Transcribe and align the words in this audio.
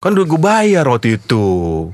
Kan 0.00 0.16
udah 0.16 0.24
gue 0.24 0.40
bayar 0.40 0.88
waktu 0.88 1.20
itu. 1.20 1.44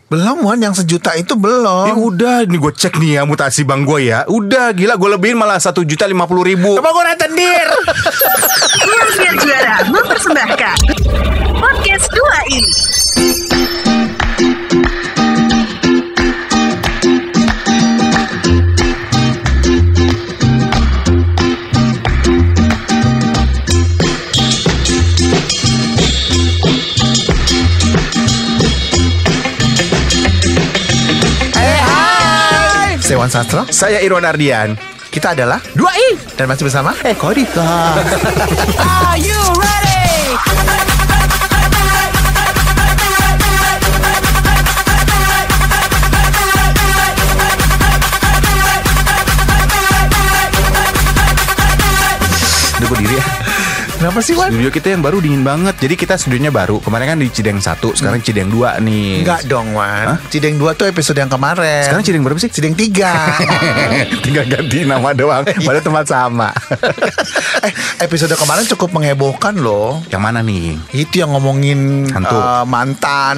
Belum 0.06 0.46
Wan, 0.46 0.62
yang 0.62 0.70
sejuta 0.70 1.18
itu 1.18 1.34
Ya 1.34 1.42
belum. 1.42 1.98
udah, 1.98 2.46
nih 2.46 2.54
gue 2.54 2.70
cek 2.70 3.02
nih 3.02 3.18
ya 3.18 3.26
mutasi 3.26 3.66
bank 3.66 3.82
gue 3.82 4.06
ya. 4.06 4.22
Udah 4.30 4.70
gila 4.70 4.94
gue 4.94 5.10
lebihin 5.10 5.34
malah 5.34 5.58
satu 5.58 5.82
juta 5.82 6.06
lima 6.06 6.22
puluh 6.22 6.46
ribu. 6.46 6.78
Coba 6.78 6.94
gue 6.94 7.02
retenir. 7.02 7.66
Siap 9.10 9.34
Juara 9.42 9.76
mempersembahkan 9.90 10.76
Podcast 11.58 12.06
2 12.46 12.54
ini 12.54 12.70
hai. 33.26 33.42
Saya 33.42 33.42
Wan 33.42 33.42
Sastro. 33.42 33.60
Saya 33.70 33.98
Irwan 34.02 34.24
Ardian. 34.24 34.78
Kita 35.10 35.32
adalah 35.32 35.58
Dua 35.72 35.90
i. 35.96 36.18
dan 36.36 36.46
masih 36.46 36.68
bersama 36.68 36.92
Eko 37.02 37.32
Dika. 37.32 37.62
Are 38.78 39.16
you 39.18 39.38
ready? 39.56 39.85
Kenapa 54.06 54.22
sih 54.22 54.38
Wan? 54.38 54.54
Studio 54.54 54.70
kita 54.70 54.94
yang 54.94 55.02
baru 55.02 55.18
dingin 55.18 55.42
banget. 55.42 55.82
Jadi 55.82 55.98
kita 55.98 56.14
studionya 56.14 56.54
baru. 56.54 56.78
Kemarin 56.78 57.10
kan 57.10 57.18
di 57.18 57.26
Cideng 57.26 57.58
1, 57.58 57.90
sekarang 57.90 58.22
Cideng 58.22 58.54
2 58.54 58.78
nih. 58.78 59.26
Enggak 59.26 59.50
dong 59.50 59.74
Hah? 59.74 60.14
Wan. 60.14 60.30
Cideng 60.30 60.62
2 60.62 60.78
tuh 60.78 60.86
episode 60.86 61.18
yang 61.18 61.26
kemarin. 61.26 61.90
Sekarang 61.90 62.06
Cideng 62.06 62.22
berapa 62.22 62.38
sih? 62.38 62.46
Cideng 62.46 62.78
3. 62.78 62.86
Tinggal 64.22 64.46
ganti 64.46 64.86
nama 64.86 65.10
doang. 65.10 65.42
Pada 65.66 65.82
tempat 65.82 66.06
sama. 66.06 66.54
eh, 67.66 67.72
episode 67.98 68.34
kemarin 68.34 68.64
cukup 68.66 68.92
menghebohkan 68.92 69.56
loh. 69.56 70.04
yang 70.08 70.20
mana 70.20 70.40
nih? 70.40 70.76
Itu 70.92 71.20
yang 71.20 71.32
ngomongin 71.32 72.04
Hantu. 72.06 72.36
eh, 72.36 72.64
mantan. 72.64 73.36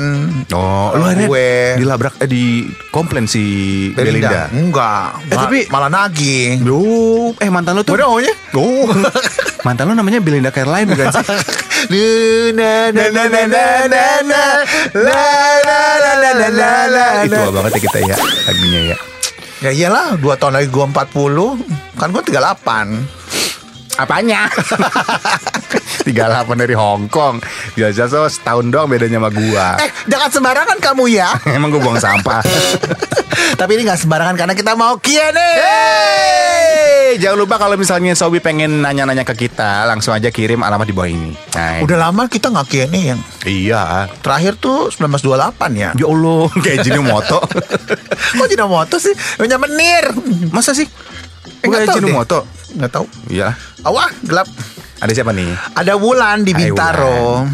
Oh, 0.50 0.90
lu 0.92 1.04
akhirnya 1.04 1.26
gue. 1.26 1.48
dilabrak 1.78 2.14
eh 2.18 2.26
di 2.26 2.44
komplain 2.88 3.24
si 3.24 3.44
Belinda. 3.92 4.50
Enggak. 4.50 5.22
Eh, 5.24 5.36
Ma- 5.36 5.42
tapi- 5.44 5.66
malah 5.68 5.86
nagih. 5.88 6.58
Duh, 6.60 7.32
eh 7.38 7.48
mantan 7.48 7.78
lu 7.78 7.82
tuh. 7.82 7.94
Udah 7.94 8.06
maunya? 8.06 8.34
Oh, 8.52 8.90
mantan 9.66 9.86
lu 9.86 9.94
namanya 9.94 10.18
Belinda 10.18 10.50
Caroline 10.50 10.90
bukan 10.90 11.06
sih? 11.12 11.26
Na 11.88 12.90
na 12.90 13.06
na 13.06 13.22
na 13.24 13.42
na 13.46 13.64
na 13.86 14.04
na 14.26 14.42
la 14.98 15.22
la 15.62 15.80
la 15.94 16.12
la 16.18 16.30
la 16.34 16.48
la 16.50 16.70
la 16.90 17.06
Itu 17.22 17.54
banget 17.54 17.70
ya 17.70 17.80
kita 17.80 17.98
ya 18.02 18.16
lagunya 18.44 18.80
ya. 18.90 18.96
Ya 19.58 19.70
iyalah, 19.70 20.14
dua 20.14 20.34
tahun 20.34 20.54
lagi 20.54 20.68
gue 20.68 20.84
40 20.84 20.98
Kan 21.94 22.10
gue 22.10 22.22
38 22.24 23.17
Apanya? 23.98 24.46
38 26.08 26.14
dari 26.56 26.72
Hong 26.72 27.10
Kong. 27.12 27.42
Biasa 27.76 28.08
so 28.08 28.24
setahun 28.24 28.72
doang 28.72 28.88
bedanya 28.88 29.20
sama 29.20 29.30
gua. 29.34 29.66
Eh, 29.82 29.90
jangan 30.08 30.30
sembarangan 30.32 30.78
kamu 30.80 31.04
ya 31.12 31.28
Emang 31.56 31.68
gua 31.68 31.82
buang 31.84 32.00
sampah. 32.00 32.40
Tapi 33.60 33.70
ini 33.78 33.86
gak 33.86 34.02
sembarangan 34.02 34.34
karena 34.34 34.54
kita 34.56 34.74
mau 34.74 34.98
Q&A 34.98 35.30
Hey, 35.38 37.16
jangan 37.22 37.38
lupa 37.38 37.56
kalau 37.56 37.78
misalnya 37.78 38.12
Sobi 38.12 38.42
pengen 38.42 38.82
nanya-nanya 38.82 39.22
ke 39.22 39.46
kita, 39.46 39.86
langsung 39.86 40.12
aja 40.12 40.28
kirim 40.34 40.60
alamat 40.60 40.90
di 40.90 40.94
bawah 40.94 41.08
ini. 41.08 41.32
Nah, 41.54 41.80
Udah 41.80 41.96
lama 42.08 42.26
kita 42.26 42.50
gak 42.50 42.66
Q&A 42.66 43.14
yang 43.14 43.20
iya. 43.46 44.10
Terakhir 44.20 44.58
tuh 44.58 44.90
1928 44.90 45.70
ya 45.74 45.90
Ya 45.94 46.06
Allah, 46.06 46.44
kayak 46.60 46.78
Jini 46.82 47.00
Moto. 47.00 47.38
Kok 48.38 48.48
tidak 48.50 48.68
moto 48.68 48.96
sih? 48.98 49.14
Punya 49.38 49.56
menir 49.56 50.12
Masa 50.50 50.74
sih? 50.74 50.84
Eh, 50.84 51.66
Bukan 51.66 51.86
nggak 52.74 52.90
tahu. 52.90 53.06
Iya. 53.28 53.56
Awah, 53.82 54.08
gelap. 54.22 54.48
Ada 54.98 55.12
siapa 55.14 55.30
nih? 55.30 55.54
Ada 55.72 55.94
Wulan 55.94 56.42
di 56.42 56.52
Hai, 56.52 56.58
Bintaro. 56.66 57.46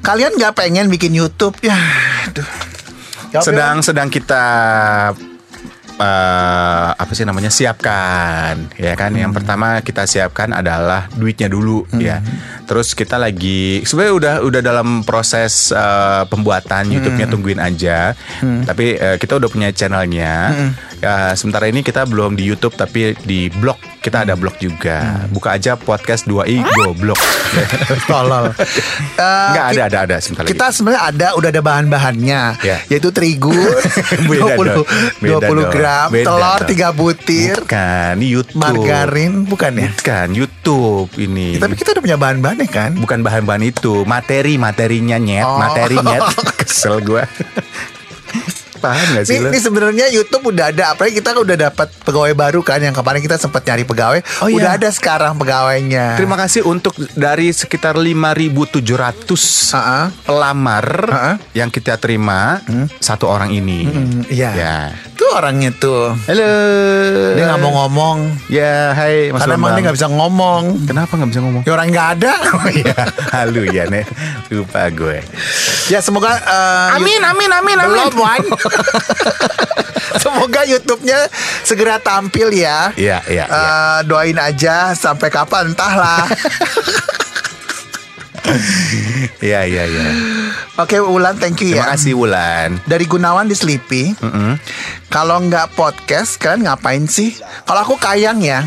Kalian 0.00 0.38
gak 0.38 0.54
pengen 0.54 0.86
bikin 0.86 1.12
Youtube? 1.12 1.58
Ya, 1.60 1.74
aduh. 2.24 2.46
Jawab 3.28 3.34
ya, 3.34 3.40
sedang 3.42 3.76
sedang 3.82 4.08
kita 4.08 4.44
eh, 5.96 6.88
apa 6.92 7.08
sih 7.10 7.24
namanya 7.24 7.48
siapkan 7.48 8.68
ya 8.76 8.92
kan? 8.94 9.10
Yang 9.10 9.32
Hmm. 9.32 9.38
pertama 9.40 9.66
kita 9.80 10.04
siapkan 10.04 10.52
adalah 10.52 11.08
duitnya 11.10 11.48
dulu 11.48 11.88
ya. 11.96 12.20
Terus 12.64 12.92
kita 12.92 13.16
lagi 13.16 13.80
sebenarnya 13.82 14.14
udah 14.14 14.34
udah 14.44 14.60
dalam 14.62 14.88
proses 15.02 15.72
Hmm. 15.72 16.28
pembuatan 16.28 16.92
YouTube-nya 16.92 17.26
tungguin 17.26 17.58
aja. 17.58 18.12
Tapi 18.40 18.86
eh, 18.94 19.16
kita 19.16 19.36
udah 19.36 19.48
punya 19.48 19.72
channelnya. 19.72 20.34
Hmm. 20.48 20.70
Ya 21.06 21.14
sementara 21.32 21.64
ini 21.64 21.80
kita 21.80 22.02
belum 22.02 22.34
di 22.34 22.42
YouTube 22.42 22.74
tapi 22.74 23.14
di 23.20 23.46
blog 23.52 23.78
kita 24.02 24.22
ada 24.22 24.34
blog 24.34 24.54
juga 24.56 24.98
Hmm. 24.98 25.30
buka 25.30 25.54
aja 25.54 25.74
podcast 25.74 26.26
2i 26.26 26.58
go 26.58 26.90
blog 26.92 27.18
Tolol. 28.10 28.50
Eh, 28.50 29.48
Nggak 29.50 29.66
ada 29.68 29.82
ada 29.84 29.98
ada 30.04 30.16
sebentar. 30.18 30.42
Kita 30.44 30.70
sebenarnya 30.70 31.02
ada 31.04 31.28
udah 31.34 31.48
ada 31.48 31.58
bahan-bahannya 31.60 32.42
Ya. 32.60 32.76
yaitu 32.86 33.10
terigu 33.10 33.50
20 34.26 34.46
dong. 34.64 34.86
Beda 35.18 35.46
20 35.46 35.54
dong. 35.56 35.70
gram, 35.70 36.08
Beda 36.08 36.26
telur 36.28 36.58
dong. 36.60 36.70
3 36.70 36.90
butir, 36.92 37.54
bukan 37.60 38.12
ini 38.16 38.26
YouTube 38.28 38.58
margarin 38.58 39.32
bukan 39.44 39.72
ya? 39.74 39.88
Bukan 39.92 40.26
YouTube 40.32 41.08
ini. 41.16 41.48
Ya, 41.54 41.60
tapi 41.60 41.74
kita 41.74 41.88
udah 41.92 42.02
punya 42.02 42.16
bahan-bahannya 42.16 42.68
kan? 42.68 42.90
bukan 42.96 43.18
bahan-bahan 43.20 43.62
itu, 43.64 44.02
materi 44.04 44.54
materinya 44.56 45.16
nyet, 45.16 45.44
Oh. 45.44 45.58
materi 45.58 45.96
nyet. 45.98 46.22
Kesel 46.60 46.98
gue. 47.00 47.22
Paham 48.86 49.06
gak 49.12 49.24
sih 49.24 49.36
Ini, 49.36 49.58
sebenarnya 49.58 50.06
YouTube 50.08 50.48
udah 50.48 50.70
ada, 50.70 50.84
apalagi 50.90 51.16
kita 51.16 51.32
kan 51.32 51.40
udah 51.40 51.56
dapat 51.60 51.88
pegawai 52.00 52.32
baru 52.32 52.60
kan 52.60 52.78
yang 52.78 52.92
kemarin 52.92 53.18
kita 53.18 53.36
sempat 53.36 53.62
nyari 53.62 53.82
pegawai, 53.82 54.20
Oh, 54.38 54.46
iya. 54.46 54.56
udah 54.56 54.70
ada 54.76 54.88
sekarang 54.88 55.34
pegawainya. 55.36 56.14
Terima 56.14 56.36
kasih 56.36 56.62
untuk 56.62 56.94
dari 57.12 57.50
sekitar 57.50 57.94
5.700 57.94 58.86
Ah, 59.68 59.78
ah. 59.78 60.04
pelamar 60.22 60.86
Ah, 61.06 61.16
ah. 61.16 61.34
yang 61.52 61.68
kita 61.68 61.96
terima 61.96 62.62
satu 62.98 63.26
orang 63.26 63.50
ini. 63.50 63.80
Hmm, 63.84 64.20
Iya. 64.26 64.50
Ya. 64.52 64.76
Tuh 65.26 65.34
orangnya 65.34 65.74
tuh. 65.74 66.14
Halo. 66.30 66.50
Dia 67.34 67.44
nggak 67.44 67.58
mau 67.58 67.72
ngomong, 67.82 68.30
Ya, 68.46 68.94
hai 68.94 69.34
Mas 69.34 69.42
karena 69.42 69.58
emang 69.58 69.74
dia 69.74 69.74
Bambang. 69.74 69.82
nggak 69.82 69.96
bisa 69.98 70.06
ngomong. 70.08 70.62
Kenapa 70.86 71.12
nggak 71.18 71.30
bisa 71.34 71.40
ngomong? 71.42 71.62
Ya 71.66 71.70
orang 71.74 71.86
nggak 71.90 72.08
ada. 72.14 72.32
Oh 72.56 72.70
iya, 72.70 72.94
halu 73.34 73.62
ya 73.66 73.90
nih. 73.90 74.06
Lupa 74.48 74.86
gue. 74.88 75.18
ya 75.86 75.98
semoga. 75.98 76.30
eh, 76.30 76.94
Amin, 76.94 77.18
amin, 77.18 77.50
amin, 77.52 77.74
amin. 77.76 77.90
Belum 77.90 78.14
Wan 78.16 78.38
Semoga 80.22 80.62
YouTube-nya 80.62 81.26
segera 81.60 81.98
tampil 81.98 82.54
ya 82.54 82.94
Iya, 82.94 83.18
iya. 83.26 83.44
Eh, 83.44 83.98
Doain 84.06 84.38
aja 84.38 84.94
sampai 84.94 85.26
kapan 85.28 85.74
entahlah 85.74 86.22
Iya, 89.42 89.66
iya, 89.66 89.84
iya. 89.86 90.06
Oke 90.76 91.00
Ulan 91.00 91.34
thank 91.40 91.60
you 91.64 91.72
Terima 91.72 91.88
ya 91.88 91.92
kasih 91.96 92.12
Wulan. 92.14 92.78
Dari 92.84 93.08
Gunawan 93.08 93.48
di 93.48 93.56
Sleepy 93.56 94.12
Kalau 95.08 95.40
nggak 95.40 95.72
podcast 95.72 96.36
Kalian 96.36 96.68
ngapain 96.68 97.08
sih 97.08 97.32
Kalau 97.64 97.80
aku 97.82 97.96
kayang 97.96 98.44
ya 98.44 98.62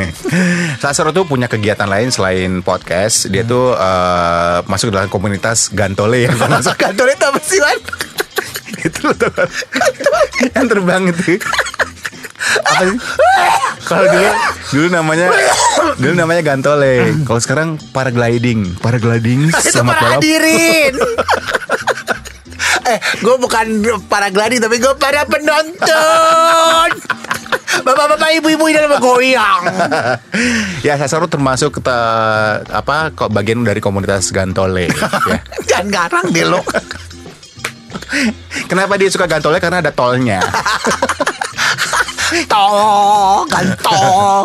Sasro 0.82 1.12
tuh 1.16 1.24
punya 1.24 1.48
kegiatan 1.48 1.88
lain 1.88 2.12
selain 2.12 2.60
podcast. 2.60 3.32
Dia 3.32 3.40
tuh 3.40 3.72
eh, 3.72 4.58
masuk 4.68 4.92
dalam 4.92 5.08
komunitas 5.08 5.72
gantole 5.72 6.28
ya. 6.28 6.32
Masuk 6.52 6.76
Kantor 6.76 7.16
itu 7.16 7.24
apa 7.24 7.40
sih 7.40 7.60
Wan 7.60 7.78
itu 8.86 9.00
loh 9.02 9.16
yang 10.54 10.66
terbang 10.70 11.02
itu. 11.10 11.42
Apa 12.36 12.82
sih? 12.84 12.98
Kalau 13.86 14.04
dulu 14.06 14.30
dulu 14.72 14.86
namanya 14.92 15.26
dulu 15.96 16.12
namanya 16.14 16.42
gantole. 16.44 17.12
Kalau 17.24 17.40
sekarang 17.40 17.68
paragliding. 17.90 18.76
Paragliding 18.78 19.50
sama 19.72 19.94
para 19.94 20.00
balap. 20.00 20.20
hadirin 20.20 20.94
Eh 22.86 22.98
gue 23.18 23.34
bukan 23.34 23.66
para 24.06 24.30
gladi 24.30 24.62
Tapi 24.62 24.78
gue 24.78 24.94
para 24.94 25.26
penonton 25.26 26.88
Bapak-bapak 27.82 28.30
ibu-ibu 28.38 28.70
ini 28.70 28.78
dalam 28.78 29.02
goyang 29.02 29.62
ya 30.80 30.94
Sasro 30.94 31.26
termasuk 31.26 31.82
ke 31.82 31.98
apa 32.70 33.10
kok 33.10 33.34
bagian 33.34 33.66
dari 33.66 33.82
komunitas 33.82 34.30
gantole 34.30 34.86
ya. 34.86 35.08
Jangan 35.74 35.86
garang 35.90 36.26
deh 36.30 36.46
lo 36.46 36.62
Kenapa 38.70 38.94
dia 38.96 39.10
suka 39.10 39.26
gantole? 39.26 39.58
Karena 39.58 39.82
ada 39.82 39.90
tolnya. 39.90 40.38
Tol 42.44 43.48
Gantong 43.48 44.44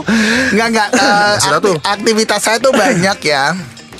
Enggak 0.49 0.67
enggak 0.69 0.89
Sudah 1.43 1.59
akti-. 1.59 1.79
Aktivitas 1.83 2.39
saya 2.39 2.57
tuh 2.57 2.71
banyak 2.71 3.17
ya 3.21 3.51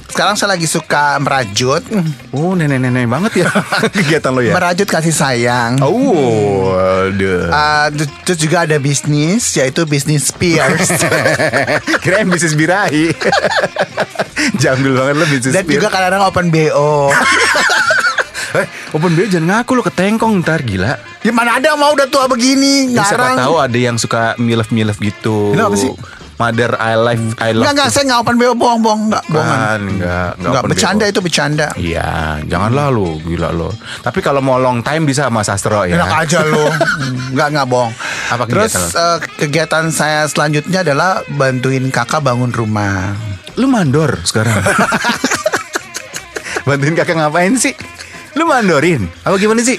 Sekarang 0.08 0.36
saya 0.36 0.52
lagi 0.52 0.64
suka 0.66 1.16
merajut 1.18 1.84
Oh 2.32 2.52
nenek-nenek 2.52 3.04
banget 3.06 3.32
ya 3.38 3.50
kegiatan 3.96 4.32
lo 4.32 4.40
ya. 4.40 4.52
Merajut 4.52 4.84
kasih 4.86 5.12
sayang 5.12 5.80
Oh, 5.80 6.76
aduh. 6.76 7.48
Ter- 7.92 8.12
terus 8.26 8.40
juga 8.40 8.64
ada 8.64 8.76
bisnis 8.76 9.52
yaitu 9.54 9.84
bisnis 9.84 10.28
Spears. 10.28 10.92
Kirain 12.04 12.28
bisnis 12.28 12.54
birahi. 12.54 13.12
Jambil 14.58 14.96
banget 14.96 15.16
lo 15.16 15.26
bisnis 15.28 15.54
Dan 15.54 15.64
juga 15.64 15.88
kadang-kadang 15.88 16.24
open 16.26 16.48
BO 16.50 17.12
Eh, 18.54 18.66
open 18.92 19.12
BO 19.12 19.24
jangan 19.26 19.64
ngaku 19.64 19.72
lo 19.74 19.82
ketengkong 19.82 20.42
ntar 20.42 20.60
gila. 20.62 21.00
Ya 21.22 21.32
mana 21.32 21.56
ada 21.56 21.72
mau 21.74 21.92
udah 21.92 22.06
tua 22.06 22.26
begini 22.26 22.92
Ya, 22.92 23.06
siapa 23.06 23.38
tahu 23.38 23.56
ada 23.56 23.78
yang 23.78 23.96
suka 23.96 24.36
milef-milef 24.36 24.98
gitu. 24.98 25.52
Ini 25.52 25.62
apa 25.62 25.76
sih? 25.76 25.92
Mother 26.36 26.74
I 26.76 26.98
life 26.98 27.22
I 27.38 27.54
love. 27.54 27.64
Enggak, 27.64 27.74
enggak, 27.78 27.90
saya 27.94 28.04
nggak 28.04 28.20
open 28.20 28.36
BO 28.36 28.54
bohong-bohong 28.56 29.02
Enggak, 29.08 29.24
bohongan 29.30 29.80
enggak, 29.88 30.30
Enggak, 30.36 30.52
open 30.58 30.70
bercanda 30.74 31.04
BO. 31.04 31.12
itu 31.14 31.20
bercanda 31.22 31.68
Iya, 31.78 32.10
janganlah 32.44 32.88
lo, 32.90 33.10
gila 33.22 33.50
lo. 33.52 33.70
Tapi 34.02 34.20
kalau 34.20 34.42
mau 34.42 34.58
long 34.58 34.82
time 34.82 35.06
bisa 35.06 35.30
sama 35.30 35.46
Sastro 35.46 35.86
ya. 35.86 35.96
Enak 35.96 36.12
aja 36.20 36.42
lo 36.44 36.66
Enggak, 37.30 37.48
enggak 37.54 37.68
bohong 37.70 37.94
Apa 38.28 38.44
Terus 38.48 38.68
kegiatan 38.68 38.82
lo? 38.82 38.90
eh, 38.90 39.18
kegiatan 39.38 39.86
saya 39.92 40.26
selanjutnya 40.26 40.82
adalah 40.82 41.12
Bantuin 41.30 41.88
kakak 41.88 42.20
bangun 42.20 42.50
rumah 42.50 43.14
Lu 43.54 43.70
mandor 43.70 44.18
sekarang. 44.24 44.66
Bantuin 46.64 46.94
kakak 46.96 47.18
ngapain 47.18 47.54
sih? 47.56 47.74
Lu 48.42 48.50
mandorin? 48.50 49.06
Apa 49.22 49.38
gimana 49.38 49.62
sih? 49.62 49.78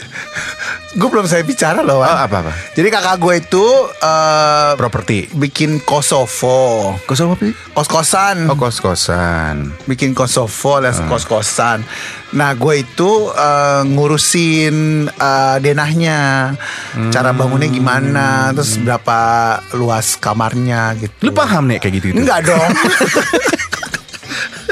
Gue 0.92 1.08
belum 1.08 1.26
saya 1.26 1.42
bicara 1.42 1.82
loh 1.82 1.98
Wan. 1.98 2.06
Oh, 2.06 2.18
apa-apa? 2.22 2.52
Jadi 2.76 2.86
kakak 2.86 3.18
gue 3.18 3.34
itu 3.40 3.64
eh, 3.98 4.70
Properti. 4.78 5.26
Bikin 5.34 5.82
Kosovo 5.82 6.94
Kos 7.02 7.18
apa? 7.18 7.42
Kos-kosan 7.74 8.46
Oh, 8.46 8.54
kos-kosan. 8.54 9.74
bikin 9.88 10.14
Kosovo 10.14 10.78
dan 10.78 10.94
Hmm. 10.94 11.10
kos-kosan. 11.10 11.82
Nah, 12.32 12.54
gue 12.54 12.86
itu 12.86 13.10
eh, 13.28 13.82
ngurusin 13.82 14.76
eh, 15.10 15.56
denahnya, 15.58 16.54
cara 17.10 17.34
bangunnya 17.34 17.66
gimana, 17.66 18.54
terus 18.54 18.78
berapa 18.78 19.18
luas 19.74 20.14
kamarnya 20.14 20.94
gitu. 21.00 21.18
Lu 21.18 21.34
paham 21.34 21.66
nih 21.66 21.82
kayak 21.82 21.94
gitu-gitu? 21.98 22.14
Enggak 22.14 22.46
dong. 22.46 22.70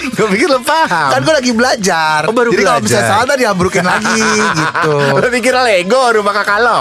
Gue 0.17 0.29
pikir 0.32 0.49
lu 0.49 0.61
paham. 0.62 1.11
kan 1.12 1.20
gue 1.20 1.35
lagi 1.35 1.52
belajar. 1.52 2.20
Oh, 2.26 2.35
baru 2.35 2.50
Jadi 2.52 2.62
kalau 2.64 2.81
bisa 2.81 3.00
salah 3.02 3.26
tadi 3.26 3.43
diambrukin 3.44 3.85
lagi 3.85 4.23
gitu. 4.61 4.97
Lu 5.20 5.29
pikir 5.29 5.52
Lego 5.55 6.02
rumah 6.12 6.35
kakak 6.35 6.58
lo? 6.61 6.81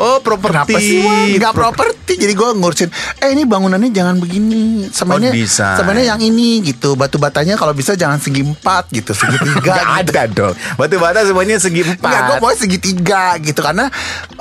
Oh, 0.00 0.16
properti. 0.18 0.72
Sih? 0.74 1.36
Nggak 1.36 1.52
properti 1.52 2.16
Jadi 2.16 2.32
gue 2.32 2.48
ngurusin 2.50 2.88
Eh 3.18 3.30
ini 3.30 3.44
bangunannya 3.44 3.90
jangan 3.90 4.16
begini 4.16 4.88
Sebenarnya 4.88 5.28
Oh, 5.28 5.36
desain. 5.36 5.76
Sebenarnya 5.76 6.06
yang 6.08 6.20
ini 6.22 6.64
gitu 6.64 6.96
Batu 6.96 7.16
batanya 7.16 7.54
kalau 7.54 7.70
bisa 7.70 7.92
jangan 7.92 8.16
segi 8.16 8.40
empat 8.40 8.88
gitu 8.88 9.12
Segi 9.12 9.36
tiga 9.46 9.60
Gak 9.60 9.76
gitu. 9.76 9.92
ada 10.00 10.22
dong. 10.26 10.54
Batu 10.74 10.96
bata 10.96 11.20
semuanya 11.22 11.56
segi 11.56 11.84
Enggak, 11.84 12.00
gue 12.00 12.34
empat. 12.34 12.40
mau 12.40 12.52
segitiga 12.52 13.22
gitu 13.38 13.60
Karena 13.60 13.92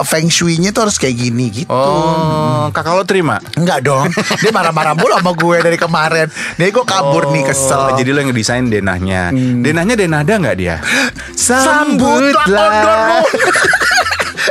feng 0.01 0.27
shui-nya 0.27 0.71
tuh 0.71 0.88
harus 0.88 0.95
kayak 0.95 1.19
gini 1.19 1.51
gitu 1.53 1.67
Oh, 1.67 2.71
kakak 2.71 2.94
lo 2.94 3.03
terima? 3.03 3.44
Enggak 3.53 3.83
dong 3.83 4.07
Dia 4.41 4.50
marah-marah 4.50 4.95
mulu 4.95 5.11
sama 5.13 5.31
gue 5.33 5.57
dari 5.59 5.75
kemarin 5.75 6.27
Jadi 6.56 6.69
gue 6.69 6.85
kabur 6.85 7.27
nih 7.29 7.44
kesel 7.45 7.79
Oh, 7.81 7.94
Jadi 7.94 8.09
lo 8.09 8.17
yang 8.17 8.29
ngedesain 8.29 8.63
denahnya. 8.65 9.35
Denahnya 9.35 9.95
denada 9.95 10.33
nggak 10.35 10.56
dia? 10.56 10.79
Sambut 11.35 12.31
lakon 12.45 13.27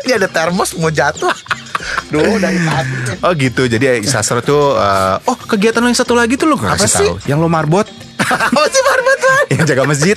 Ini 0.08 0.16
ada 0.16 0.24
termos 0.26 0.72
mau 0.72 0.88
jatuh 0.88 1.28
Duh 2.10 2.40
dari 2.40 2.56
tadi 2.56 3.20
Oh 3.20 3.36
gitu. 3.36 3.68
Jadi 3.68 4.00
sastra 4.02 4.40
tuh 4.40 4.72
eh, 4.72 5.16
oh 5.22 5.36
kegiatan 5.36 5.78
lo 5.78 5.86
yang 5.86 5.94
satu 5.94 6.16
lagi 6.16 6.34
tuh 6.34 6.48
lo 6.48 6.56
Apa 6.56 6.74
kasih 6.74 6.88
sih? 6.88 7.04
tahu. 7.04 7.28
Yang 7.28 7.38
lo 7.38 7.48
marbot, 7.48 7.84
Apa 8.48 8.66
sih 8.66 8.80
Marbat 8.82 9.18
Wan? 9.20 9.44
yang 9.52 9.64
jaga 9.64 9.84
masjid. 9.84 10.16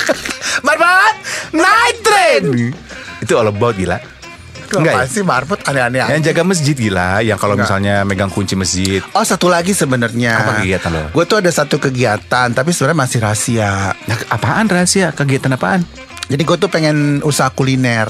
Marbat 0.66 1.14
Night 1.50 1.98
Train 2.00 2.70
Itu 3.18 3.34
all 3.34 3.50
about 3.50 3.74
gila. 3.74 3.98
Enggak 4.66 4.94
ya? 4.96 5.06
sih 5.06 5.22
Marbat 5.22 5.62
aneh-aneh. 5.64 6.06
Yang 6.06 6.22
jaga 6.26 6.42
masjid 6.42 6.74
gila, 6.74 7.18
yang 7.20 7.36
kalau 7.36 7.54
misalnya 7.54 8.02
megang 8.02 8.30
kunci 8.30 8.54
masjid. 8.54 9.02
Oh 9.10 9.22
satu 9.22 9.46
lagi 9.46 9.70
sebenarnya 9.70 10.38
Apa 10.38 10.52
kegiatan 10.60 10.90
lo? 10.92 11.02
Gue 11.10 11.24
tuh 11.24 11.38
ada 11.38 11.50
satu 11.50 11.78
kegiatan 11.78 12.46
Tapi 12.48 12.70
sebenarnya 12.70 12.98
masih 12.98 13.18
rahasia 13.20 13.90
Nah, 13.90 14.16
apaan 14.28 14.66
rahasia? 14.66 15.10
Kegiatan 15.10 15.50
apaan? 15.50 15.82
Jadi 16.26 16.42
gue 16.42 16.56
tuh 16.56 16.66
pengen 16.66 17.22
usaha 17.22 17.46
kuliner 17.48 18.06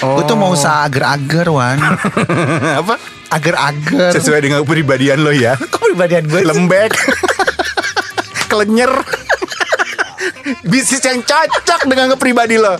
Gue 0.00 0.24
tuh 0.24 0.36
mau 0.36 0.56
usaha 0.56 0.88
agar-agar 0.88 1.46
Wan 1.52 1.78
Apa? 2.80 2.96
Agar-agar 3.30 4.10
Sesuai 4.16 4.40
dengan 4.42 4.64
kepribadian 4.64 5.20
lo 5.22 5.30
ya. 5.30 5.54
Kok 5.72 5.80
pribadian 5.92 6.24
gue? 6.26 6.40
Lembek. 6.42 6.90
Kelenyer. 8.50 8.90
Bisnis 10.66 11.04
yang 11.04 11.22
cocok 11.22 11.86
dengan 11.86 12.10
kepribadi 12.16 12.58
lo. 12.58 12.74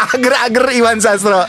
Ager-ager 0.00 0.64
Iwan 0.72 0.98
Sastro. 1.02 1.44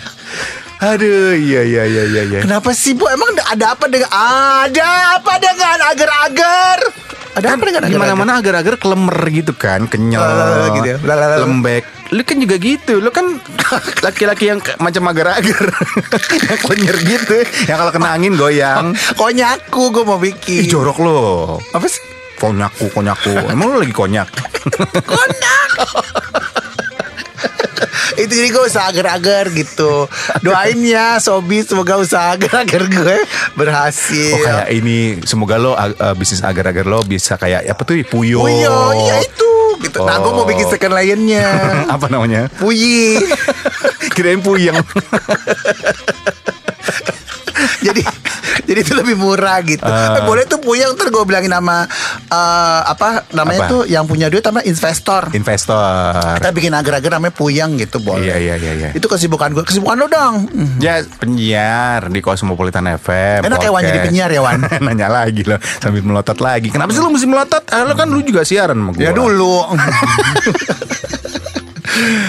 Aduh, 0.80 1.36
iya 1.36 1.64
iya 1.64 1.84
iya 1.88 2.04
iya 2.08 2.22
iya. 2.24 2.40
Kenapa 2.44 2.72
sih 2.72 2.96
Bu? 2.96 3.08
Emang 3.08 3.36
ada 3.36 3.76
apa 3.76 3.88
dengan 3.88 4.08
Ada 4.12 5.20
apa 5.20 5.34
dengan 5.40 5.78
agar-agar? 5.92 6.78
Ada 7.36 7.48
apa 7.56 7.64
dengan 7.68 7.82
agar-agar? 7.88 8.04
mana-mana 8.04 8.32
agar-agar 8.40 8.76
kelemer 8.80 9.20
gitu 9.32 9.52
kan, 9.56 9.88
kenyal, 9.88 10.24
Lalalala 10.24 10.68
gitu 10.80 10.88
ya. 10.96 10.98
Lembek. 11.44 11.99
Lu 12.10 12.22
kan 12.26 12.42
juga 12.42 12.58
gitu, 12.58 12.98
lu 12.98 13.14
kan 13.14 13.38
laki-laki 14.06 14.50
yang 14.50 14.60
macam 14.82 15.06
agar-agar, 15.14 15.66
yang 16.74 17.00
gitu, 17.06 17.38
yang 17.70 17.78
kalau 17.78 17.92
kena 17.94 18.18
angin 18.18 18.34
goyang. 18.34 18.98
Konyaku 19.20 19.94
gue 19.94 20.04
mau 20.06 20.18
Ih, 20.18 20.34
bikin 20.34 20.66
jorok 20.66 20.98
lo. 21.06 21.20
Apa 21.70 21.86
sih? 21.86 22.02
Konyaku, 22.42 22.90
konyaku. 22.96 23.36
Emang 23.52 23.76
lu 23.76 23.84
lagi 23.84 23.92
konyak? 23.92 24.32
Konyak 25.04 25.70
Itu 28.20 28.32
jadi 28.36 28.52
gue 28.52 28.64
usaha 28.68 28.92
agar-agar 28.92 29.48
gitu 29.56 30.08
Doain 30.44 30.76
ya 30.84 31.24
Sobi 31.24 31.64
Semoga 31.64 31.96
usaha 31.96 32.36
agar-agar 32.36 32.84
gue 32.92 33.16
Berhasil 33.56 34.36
Oh 34.36 34.44
kayak 34.44 34.68
ini 34.76 35.24
semoga 35.24 35.56
lo 35.56 35.72
uh, 35.72 35.96
bisnis 36.20 36.44
agar-agar 36.44 36.84
lo 36.84 37.00
bisa 37.08 37.40
kayak 37.40 37.64
apa 37.72 37.82
tuh 37.88 38.04
Puyo. 38.12 38.44
Iya 38.44 38.76
iya 39.00 39.16
itu 39.24 39.49
gitu. 39.80 40.04
Nah 40.04 40.20
gue 40.20 40.32
mau 40.32 40.46
bikin 40.46 40.68
second 40.68 40.94
lainnya 40.94 41.48
apa 41.96 42.06
namanya? 42.12 42.52
Puyi 42.60 43.20
Kirain 44.16 44.44
puyeng. 44.44 44.76
Jadi 47.86 48.04
jadi 48.68 48.80
itu 48.82 48.94
lebih 48.96 49.16
murah 49.20 49.60
gitu. 49.64 49.86
Ah. 49.86 50.20
eh, 50.20 50.24
boleh 50.26 50.46
tuh 50.46 50.60
puyeng 50.62 50.94
ntar 50.96 51.10
gue 51.10 51.24
bilangin 51.26 51.52
sama 51.54 51.86
eh, 52.30 52.82
apa 52.86 53.30
namanya 53.34 53.66
Apa? 53.66 53.72
tuh 53.72 53.82
yang 53.86 54.06
punya 54.06 54.28
duit 54.28 54.44
sama 54.44 54.62
investor. 54.66 55.30
Investor. 55.34 56.40
Kita 56.42 56.50
bikin 56.54 56.74
agar-agar 56.74 57.20
namanya 57.20 57.34
puyeng 57.36 57.78
gitu 57.78 58.02
boleh. 58.02 58.30
Iya 58.30 58.36
iya 58.38 58.56
iya 58.58 58.74
iya. 58.76 58.90
Itu 58.96 59.08
kesibukan 59.08 59.54
gue. 59.54 59.64
Kesibukan 59.66 59.96
lo 60.00 60.08
dong. 60.08 60.36
Hmm. 60.50 60.78
Ya 60.82 61.02
penyiar 61.04 62.10
di 62.10 62.20
Cosmopolitan 62.24 62.86
FM. 63.00 63.46
Enak 63.46 63.60
ya, 63.62 63.72
Wan, 63.72 63.82
jadi 63.84 64.00
penyiar 64.04 64.30
ya, 64.32 64.42
Wan? 64.42 64.60
Nanya 64.86 65.08
lagi 65.12 65.44
lo 65.46 65.58
sambil 65.82 66.02
melotot 66.04 66.40
lagi. 66.42 66.72
Kenapa 66.72 66.92
sih 66.94 67.02
lo 67.02 67.12
mesti 67.12 67.28
melotot? 67.28 67.64
Ah, 67.70 67.86
lo 67.86 67.94
kan 67.96 68.08
lu 68.10 68.22
juga 68.24 68.44
siaran 68.44 68.78
sama 68.78 68.92
gue. 68.96 69.04
Ya 69.04 69.12
dulu. 69.12 69.64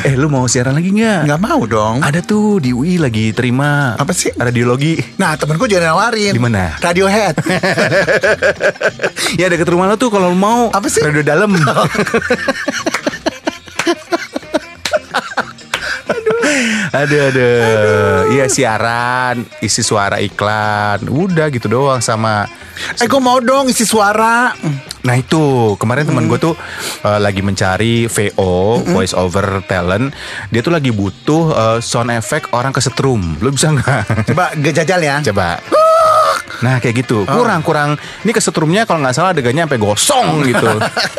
Eh 0.02 0.14
lu 0.18 0.26
mau 0.26 0.46
siaran 0.50 0.74
lagi 0.74 0.90
nggak? 0.90 1.26
Nggak 1.30 1.40
mau 1.40 1.60
dong. 1.66 2.02
Ada 2.02 2.20
tuh 2.24 2.58
di 2.58 2.74
UI 2.74 2.98
lagi 2.98 3.30
terima. 3.30 3.94
Apa 3.94 4.10
sih? 4.10 4.34
Radiologi. 4.34 4.98
Nah 5.16 5.36
temen 5.38 5.54
gue 5.58 5.68
juga 5.70 5.86
nawarin. 5.90 6.32
Di 6.34 6.42
mana? 6.42 6.74
Radiohead. 6.82 7.34
ya 9.40 9.46
deket 9.46 9.68
rumah 9.70 9.86
lo 9.86 9.96
tuh 10.00 10.10
kalau 10.10 10.34
mau. 10.34 10.70
Apa 10.74 10.88
sih? 10.90 11.02
Radio 11.02 11.22
dalam. 11.22 11.54
aduh, 17.00 17.20
aduh, 17.30 18.34
Iya 18.34 18.46
siaran, 18.50 19.46
isi 19.62 19.82
suara 19.82 20.18
iklan, 20.22 21.06
udah 21.06 21.46
gitu 21.52 21.68
doang 21.70 22.00
sama. 22.02 22.46
eh 22.98 23.06
gue 23.06 23.20
mau 23.20 23.38
dong 23.38 23.68
isi 23.70 23.84
suara. 23.84 24.54
Nah 25.04 25.14
itu 25.16 25.74
kemarin 25.80 26.04
teman 26.04 26.28
gue 26.28 26.38
tuh 26.40 26.54
uh, 27.04 27.18
lagi 27.20 27.40
mencari 27.40 28.06
VO 28.06 28.84
voice 28.84 29.16
over 29.16 29.64
talent. 29.64 30.12
Dia 30.52 30.60
tuh 30.60 30.72
lagi 30.72 30.92
butuh 30.92 31.42
uh, 31.52 31.78
sound 31.80 32.12
effect 32.12 32.52
orang 32.52 32.72
kesetrum. 32.72 33.40
Lo 33.40 33.52
bisa 33.52 33.72
nggak? 33.72 34.28
Coba 34.32 34.52
gue 34.60 34.72
jajal 34.72 35.00
ya. 35.00 35.16
Coba. 35.24 35.60
Nah 36.60 36.82
kayak 36.82 37.06
gitu 37.06 37.22
kurang 37.24 37.62
kurang. 37.62 37.90
Ini 38.26 38.32
kesetrumnya 38.34 38.82
kalau 38.84 39.00
nggak 39.02 39.14
salah 39.14 39.30
adegannya 39.32 39.64
sampai 39.64 39.80
gosong 39.80 40.28
gitu. 40.44 40.68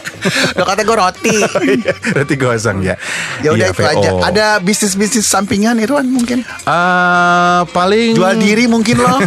Lo 0.58 0.64
kata 0.68 0.86
gue 0.86 0.98
roti. 0.98 1.38
Berarti 2.14 2.36
gosong 2.38 2.78
ya. 2.86 2.96
Ya 3.42 3.50
udah 3.56 3.68
Iya, 3.72 3.74
itu 3.74 3.84
aja. 3.84 4.10
Ada 4.22 4.46
bisnis 4.62 4.94
bisnis 4.94 5.26
sampingan 5.26 5.82
Irwan 5.82 6.06
mungkin. 6.06 6.46
Eh, 6.46 7.62
paling 7.74 8.14
Jual 8.14 8.38
diri 8.38 8.66
mungkin 8.70 9.02
lo. 9.02 9.18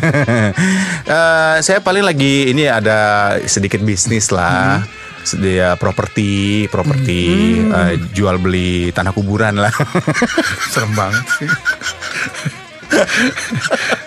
Eh, 1.05 1.57
saya 1.61 1.85
paling 1.85 2.01
lagi 2.01 2.49
ini 2.49 2.65
ada 2.65 3.35
sedikit 3.45 3.81
bisnis 3.85 4.33
lah. 4.33 4.81
Sedia 5.25 5.77
properti, 5.77 6.65
properti 6.69 7.61
eh, 7.61 7.97
jual 8.13 8.41
beli 8.41 8.89
tanah 8.93 9.13
kuburan 9.13 9.57
lah. 9.61 9.73
Serem 10.73 10.93
banget 10.97 11.25
sih. 11.41 11.49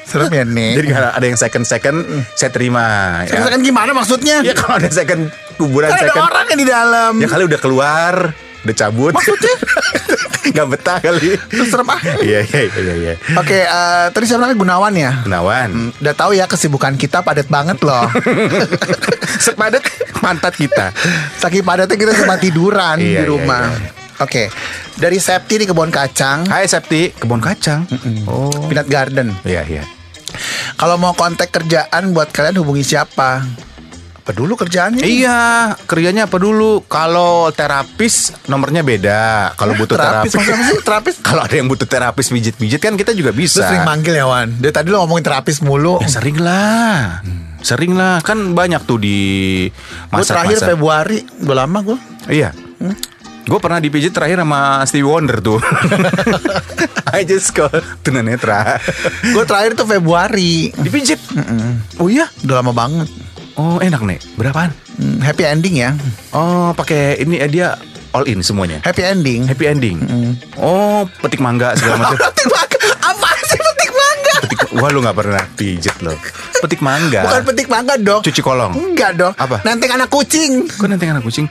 Serem 0.08 0.32
ya 0.32 0.44
nih. 0.44 0.72
Jadi 0.74 0.88
kalau 0.90 1.10
ada 1.12 1.26
yang 1.28 1.36
second 1.36 1.66
second 1.68 1.98
saya 2.32 2.48
terima. 2.50 2.86
Ya, 3.28 3.44
Kan 3.44 3.60
gimana 3.60 3.92
maksudnya? 3.92 4.40
ya 4.40 4.56
kalau 4.56 4.80
ada 4.80 4.88
second 4.88 5.28
kuburan 5.56 5.92
Kan 5.92 6.00
ada 6.00 6.08
second. 6.08 6.24
orang 6.26 6.46
yang 6.48 6.60
di 6.60 6.68
dalam. 6.68 7.12
Ya 7.20 7.28
kali 7.28 7.44
udah 7.44 7.60
keluar 7.60 8.16
Udah 8.58 8.74
cabut. 8.74 9.16
Maksudnya? 9.16 9.56
Gak 10.58 10.68
betah 10.68 10.98
kali. 11.00 11.40
Terus 11.48 11.72
serem 11.72 11.88
ah. 11.88 12.00
Iya 12.20 12.44
iya 12.44 12.62
iya 12.68 12.94
iya. 12.98 13.14
Oke, 13.36 13.64
eh, 13.64 14.06
tadi 14.12 14.24
siapa 14.28 14.44
namanya 14.44 14.60
Gunawan 14.60 14.94
ya? 14.94 15.12
Gunawan. 15.24 15.70
Udah 15.96 16.12
tahu 16.12 16.32
ya 16.36 16.48
kesibukan 16.48 16.96
kita 16.96 17.24
padat 17.24 17.48
banget 17.48 17.80
loh. 17.80 18.12
Sepadat 19.46 19.84
pantat 20.20 20.52
kita. 20.52 20.92
Saking 21.38 21.64
padatnya 21.64 21.96
kita 21.96 22.12
cuma 22.18 22.36
tiduran 22.36 23.00
Iya, 23.00 23.06
di 23.06 23.12
iya, 23.16 23.24
rumah. 23.24 23.72
iya. 23.72 23.90
Oke, 24.18 24.50
dari 24.98 25.22
Septi 25.22 25.62
di 25.62 25.66
kebun 25.66 25.94
kacang, 25.94 26.44
Hai 26.50 26.66
Septi, 26.66 27.14
kebun 27.14 27.38
kacang. 27.38 27.86
Oh. 28.26 28.50
Peanut 28.66 28.90
Garden. 28.90 29.30
Iya 29.46 29.62
iya. 29.64 29.84
Kalau 30.74 30.96
mau 30.96 31.12
kontak 31.12 31.50
kerjaan 31.50 32.12
buat 32.12 32.30
kalian 32.30 32.58
hubungi 32.58 32.84
siapa? 32.84 33.44
Apa 34.18 34.36
dulu 34.36 34.54
kerjaannya? 34.54 35.00
Iya, 35.00 35.40
kerjanya 35.84 36.28
apa 36.28 36.36
dulu? 36.36 36.84
Kalau 36.84 37.48
terapis 37.50 38.36
nomornya 38.46 38.84
beda. 38.84 39.56
Kalau 39.56 39.72
butuh 39.74 39.96
terapis, 39.96 40.36
terapis, 40.36 40.68
sih 40.68 40.80
terapis? 40.82 41.16
kalau 41.28 41.42
ada 41.42 41.56
yang 41.56 41.66
butuh 41.66 41.88
terapis 41.88 42.28
pijit-pijit 42.28 42.76
kan 42.78 42.94
kita 42.94 43.12
juga 43.12 43.32
Lu 43.32 43.40
bisa. 43.40 43.64
sering 43.64 43.88
manggil 43.88 44.14
ya 44.14 44.28
Wan 44.28 44.52
Dari 44.54 44.70
tadi 44.70 44.92
lo 44.92 45.00
ngomongin 45.02 45.24
terapis 45.24 45.64
mulu 45.64 46.04
Ya, 46.04 46.12
sering 46.12 46.38
lah. 46.38 47.24
Sering 47.64 47.96
lah. 47.96 48.20
Kan 48.20 48.52
banyak 48.52 48.84
tuh 48.84 49.00
di 49.00 49.18
Gue 50.12 50.24
terakhir 50.24 50.60
masa-masa. 50.60 50.72
Februari 50.76 51.20
Udah 51.42 51.64
lama 51.64 51.80
gue 51.82 51.98
Iya. 52.28 52.52
Gue 53.48 53.64
pernah 53.64 53.80
dipijit 53.80 54.12
terakhir 54.12 54.44
sama 54.44 54.84
Stevie 54.84 55.08
Wonder 55.08 55.40
tuh. 55.40 55.56
I 57.16 57.24
just 57.24 57.56
call 57.56 57.72
tunanetra. 58.04 58.76
Gue 59.24 59.48
terakhir 59.48 59.80
tuh 59.80 59.88
Februari 59.88 60.76
Dipijit. 60.76 61.16
Oh 61.96 62.12
iya. 62.12 62.28
Udah 62.44 62.60
lama 62.60 62.76
banget 62.76 63.08
Oh 63.56 63.80
enak 63.80 64.04
nih. 64.04 64.20
Berapaan? 64.36 64.76
Hmm, 65.00 65.24
Happy 65.24 65.46
ending 65.46 65.78
ya 65.78 65.94
Oh 66.36 66.74
pakai 66.74 67.22
ini 67.22 67.40
eh, 67.40 67.48
dia 67.48 67.80
all 68.12 68.28
in 68.28 68.44
semuanya. 68.44 68.84
Happy 68.84 69.08
ending 69.08 69.48
Happy 69.48 69.64
ending. 69.64 70.04
Oh 70.60 71.08
petik 71.24 71.40
mangga 71.40 71.72
segala 71.80 72.04
macam. 72.04 72.20
Petik 72.28 72.52
mangga 72.52 72.78
Apa 73.00 73.30
sih 73.48 73.60
petik 73.64 73.92
mangga? 73.96 74.34
petik, 74.44 74.60
wah 74.76 74.90
lu 74.92 75.00
nggak 75.00 75.18
pernah 75.18 75.44
pijit 75.56 75.96
loh. 76.04 76.20
Petik 76.60 76.84
mangga. 76.84 77.24
Bukan 77.24 77.42
petik 77.48 77.68
mangga 77.72 77.96
dong 77.96 78.22
Cuci 78.28 78.42
kolong. 78.44 78.76
Enggak 78.76 79.16
dong 79.16 79.32
Apa? 79.40 79.64
Nenteng 79.64 79.96
anak 79.96 80.12
kucing 80.12 80.68
Kok 80.68 80.86
nanti 80.92 81.08
anak 81.08 81.24
kucing? 81.24 81.48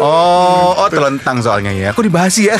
Oh, 0.00 0.80
oh 0.80 0.88
telentang 0.88 1.44
soalnya 1.44 1.76
ya. 1.76 1.92
Kok 1.92 2.04
dibahas 2.08 2.34
ya? 2.40 2.56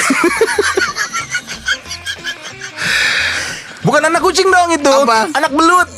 Bukan 3.80 4.02
anak 4.04 4.20
kucing 4.20 4.48
dong 4.52 4.68
itu. 4.76 4.92
Apa? 4.92 5.32
Anak 5.32 5.52
belut. 5.56 5.88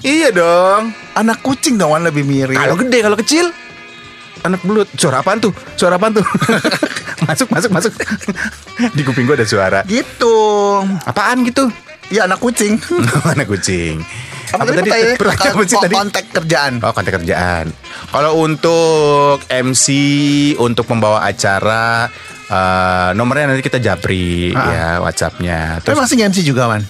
Iya 0.00 0.32
dong. 0.32 0.96
Anak 1.12 1.44
kucing 1.44 1.76
dong 1.76 1.92
lebih 2.00 2.24
mirip 2.24 2.56
Kalau 2.56 2.76
gede, 2.80 2.98
kalau 3.04 3.16
kecil. 3.20 3.52
Anak 4.40 4.64
belut. 4.64 4.88
Suara 4.96 5.20
apaan 5.20 5.36
tuh? 5.36 5.52
Suara 5.76 6.00
apaan 6.00 6.16
tuh? 6.16 6.24
masuk, 7.28 7.48
masuk, 7.52 7.70
masuk. 7.72 7.92
Di 8.96 9.02
kuping 9.04 9.28
gua 9.28 9.36
ada 9.36 9.44
suara. 9.44 9.80
Gitu 9.84 10.36
Apaan 11.04 11.44
gitu? 11.44 11.68
Ya 12.08 12.24
anak 12.24 12.38
kucing 12.38 12.78
anak 13.34 13.46
kucing. 13.46 13.98
Apa, 14.46 14.62
tadi 14.62 14.78
pertanyaannya? 14.78 15.16
Pertanyaan 15.18 15.52
apa 15.52 15.64
Ko- 15.66 15.82
tadi? 15.82 15.94
Kontak 15.94 16.24
kerjaan 16.30 16.72
Oh 16.78 16.92
kontak 16.94 17.12
kerjaan. 17.18 17.64
Kalau 18.08 18.32
untuk 18.38 19.42
MC, 19.48 19.86
untuk 20.56 20.86
pembawa 20.86 21.26
acara, 21.26 22.06
eh, 22.46 23.10
nomornya 23.12 23.50
nanti 23.50 23.60
kita 23.60 23.82
japri 23.82 24.54
Ah. 24.54 24.70
ya 24.70 24.88
WhatsAppnya. 25.02 25.82
Tapi 25.82 25.90
Terus 25.90 25.98
masih 25.98 26.16
nge-MC 26.16 26.38
juga 26.42 26.70
man 26.70 26.82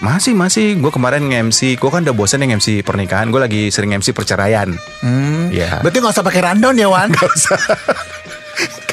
masih 0.00 0.36
masih, 0.36 0.76
gue 0.76 0.92
kemarin 0.92 1.24
nge-MC, 1.24 1.80
gue 1.80 1.88
kan 1.88 2.04
udah 2.04 2.12
bosan 2.12 2.44
yang 2.44 2.60
MC 2.60 2.84
pernikahan, 2.84 3.32
gue 3.32 3.40
lagi 3.40 3.62
sering 3.68 3.94
MC 3.94 4.12
perceraian. 4.12 4.68
Hmm. 5.00 5.48
Ya. 5.48 5.80
Berarti 5.80 5.96
gak 5.96 6.12
usah 6.12 6.24
pakai 6.24 6.44
rundown 6.44 6.76
ya 6.76 6.92
Wan 6.92 7.08
Gak 7.14 7.24
usah. 7.24 7.56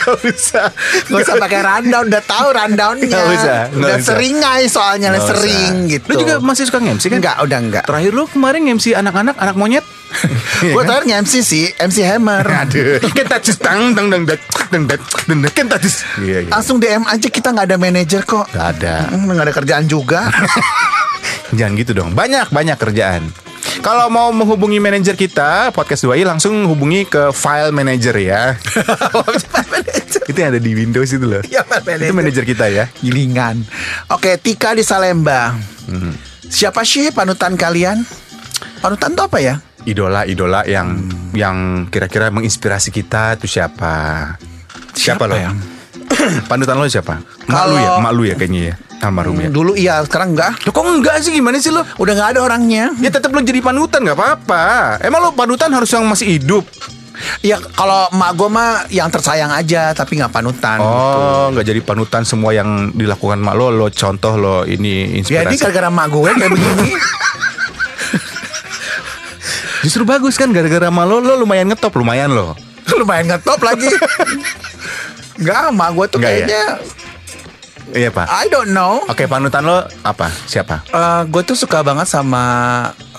Gak 0.02 0.18
usah 0.26 0.66
Gak 1.06 1.20
usah 1.22 1.36
pakai 1.38 1.60
rundown 1.62 2.06
Udah 2.10 2.24
tahu 2.26 2.48
rundownnya. 2.50 3.14
Gak 3.14 3.26
usah 3.38 3.58
Udah 3.70 3.98
sering 4.02 4.38
aja 4.42 4.68
soalnya 4.68 5.14
gak 5.14 5.30
Sering 5.38 5.76
usah. 5.86 5.92
gitu. 5.94 6.08
Lu 6.10 6.16
juga 6.26 6.34
masih 6.42 6.64
suka 6.66 6.82
MC 6.82 7.04
kan? 7.14 7.22
Enggak 7.22 7.38
udah 7.46 7.60
enggak 7.62 7.84
Terakhir 7.86 8.12
lu 8.12 8.24
kemarin 8.26 8.62
MC 8.66 8.98
anak-anak 8.98 9.38
Anak 9.38 9.56
monyet? 9.56 9.86
Gue 10.76 10.84
terakhir 10.84 11.06
nge-MC 11.08 11.34
sih 11.40 11.66
MC 11.80 12.04
Hammer. 12.04 12.44
Aduh. 12.44 13.00
Kita 13.18 13.40
just 13.40 13.64
tang 13.64 13.96
tang 13.96 14.12
tang 14.12 14.28
tang 14.28 14.42
Kita 15.50 15.76
just 15.80 16.04
iya, 16.20 16.44
iya. 16.46 16.52
Langsung 16.52 16.78
DM 16.84 17.08
aja 17.08 17.28
kita 17.32 17.56
gak 17.56 17.66
ada 17.72 17.78
manajer 17.80 18.22
kok. 18.28 18.46
Gak 18.52 18.68
ada. 18.80 19.08
Hmm, 19.08 19.32
gak 19.32 19.46
ada 19.48 19.54
kerjaan 19.56 19.86
juga. 19.88 20.28
Jangan 21.58 21.74
gitu 21.80 21.92
dong. 21.96 22.12
Banyak 22.16 22.52
banyak 22.52 22.78
kerjaan. 22.80 23.24
Kalau 23.82 24.14
mau 24.14 24.30
menghubungi 24.30 24.78
manajer 24.78 25.18
kita 25.18 25.74
podcast 25.74 26.06
2i 26.06 26.22
langsung 26.22 26.70
hubungi 26.70 27.02
ke 27.10 27.34
file 27.34 27.74
manager 27.74 28.14
ya. 28.14 28.54
itu 30.30 30.38
yang 30.38 30.54
ada 30.54 30.62
di 30.62 30.72
Windows 30.78 31.10
itu 31.10 31.26
loh. 31.26 31.42
File 31.42 31.82
manager. 31.82 32.06
itu 32.06 32.14
manajer 32.14 32.44
kita 32.46 32.66
ya. 32.70 32.86
Gilingan 33.02 33.66
Oke 34.14 34.38
Tika 34.38 34.78
di 34.78 34.86
Salemba 34.86 35.58
Hmm. 35.90 36.14
Siapa 36.46 36.86
sih 36.86 37.10
panutan 37.10 37.58
kalian? 37.58 38.06
Panutan 38.86 39.18
tuh 39.18 39.26
apa 39.28 39.42
ya? 39.42 39.60
Idola-idola 39.84 40.62
yang 40.70 41.10
yang 41.34 41.90
kira-kira 41.90 42.30
menginspirasi 42.30 42.94
kita 42.94 43.36
itu 43.36 43.50
siapa? 43.50 44.38
Siapa, 44.94 45.26
lo? 45.26 45.36
ya? 45.36 45.52
Panutan 46.50 46.76
lo 46.76 46.86
siapa? 46.86 47.20
Mak 47.46 47.64
lu 47.66 47.76
ya, 47.76 47.90
mak 47.98 48.12
lu 48.12 48.24
ya 48.24 48.36
kayaknya 48.36 48.62
ya. 48.64 48.76
Almarhum 49.02 49.34
ya. 49.36 49.50
Dulu 49.50 49.74
iya 49.74 50.06
sekarang 50.06 50.38
enggak 50.38 50.62
Loh, 50.62 50.72
kok 50.72 50.86
enggak 50.86 51.16
sih 51.20 51.34
gimana 51.34 51.58
sih 51.58 51.74
lo? 51.74 51.82
Udah 51.98 52.14
nggak 52.14 52.30
ada 52.32 52.40
orangnya 52.44 52.94
Ya 52.98 53.10
tetap 53.10 53.34
lo 53.34 53.42
jadi 53.42 53.58
panutan 53.58 54.06
nggak 54.06 54.14
apa-apa. 54.14 54.66
Emang 55.02 55.26
lo 55.26 55.30
panutan 55.34 55.74
harus 55.74 55.90
yang 55.90 56.06
masih 56.06 56.38
hidup. 56.38 56.62
Ya 57.42 57.58
kalau 57.72 58.10
emak 58.10 58.32
gue 58.34 58.46
mah 58.48 58.70
yang 58.88 59.10
tersayang 59.10 59.50
aja 59.50 59.94
Tapi 59.94 60.18
nggak 60.18 60.30
panutan 60.32 60.78
Oh, 60.82 61.50
nggak 61.50 61.66
jadi 61.66 61.82
panutan 61.82 62.26
semua 62.26 62.50
yang 62.50 62.90
dilakukan 62.92 63.38
mak 63.38 63.54
lo, 63.54 63.70
lo 63.70 63.90
contoh 63.90 64.38
lo 64.38 64.66
ini 64.66 65.22
Jadi 65.22 65.38
inspirasi. 65.38 65.58
gara-gara 65.60 65.88
emak 65.90 66.08
gue 66.08 66.32
kayak 66.32 66.50
begini 66.50 66.90
Justru 69.82 70.06
bagus 70.06 70.38
kan 70.38 70.50
gara-gara 70.50 70.90
mak 70.90 71.06
lo, 71.06 71.18
lo 71.18 71.34
lumayan 71.36 71.66
ngetop, 71.68 71.94
lumayan 71.94 72.30
lo. 72.30 72.54
Lumayan 73.02 73.26
ngetop 73.30 73.58
lagi 73.62 73.90
Enggak 75.42 75.74
emak 75.74 75.90
gue 75.98 76.06
tuh 76.08 76.18
Nggak 76.22 76.32
ya? 76.32 76.38
kayaknya 76.46 76.66
Iya 77.92 78.10
pak. 78.14 78.28
I 78.32 78.48
don't 78.48 78.72
know 78.72 79.04
Oke 79.12 79.28
panutan 79.28 79.68
lo 79.68 79.84
apa? 80.06 80.32
Siapa? 80.48 80.88
gue 81.28 81.42
tuh 81.44 81.58
suka 81.60 81.84
banget 81.84 82.08
sama 82.08 82.44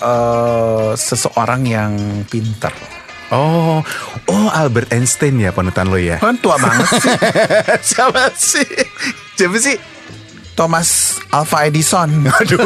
eh, 0.01 0.91
seseorang 0.97 1.61
yang 1.67 1.93
pinter. 2.25 2.73
Oh, 3.33 3.81
oh 4.29 4.47
Albert 4.53 4.93
Einstein 4.93 5.41
ya 5.41 5.49
panutan 5.49 5.89
lo 5.89 5.97
ya. 5.97 6.21
Kan 6.21 6.37
tua 6.37 6.57
banget 6.61 6.85
sih. 7.01 7.13
Siapa 7.93 8.29
sih? 8.37 8.69
Siapa 9.33 9.57
sih? 9.57 9.77
Thomas 10.53 11.17
Alva 11.33 11.65
Edison. 11.65 12.09
Aduh, 12.45 12.61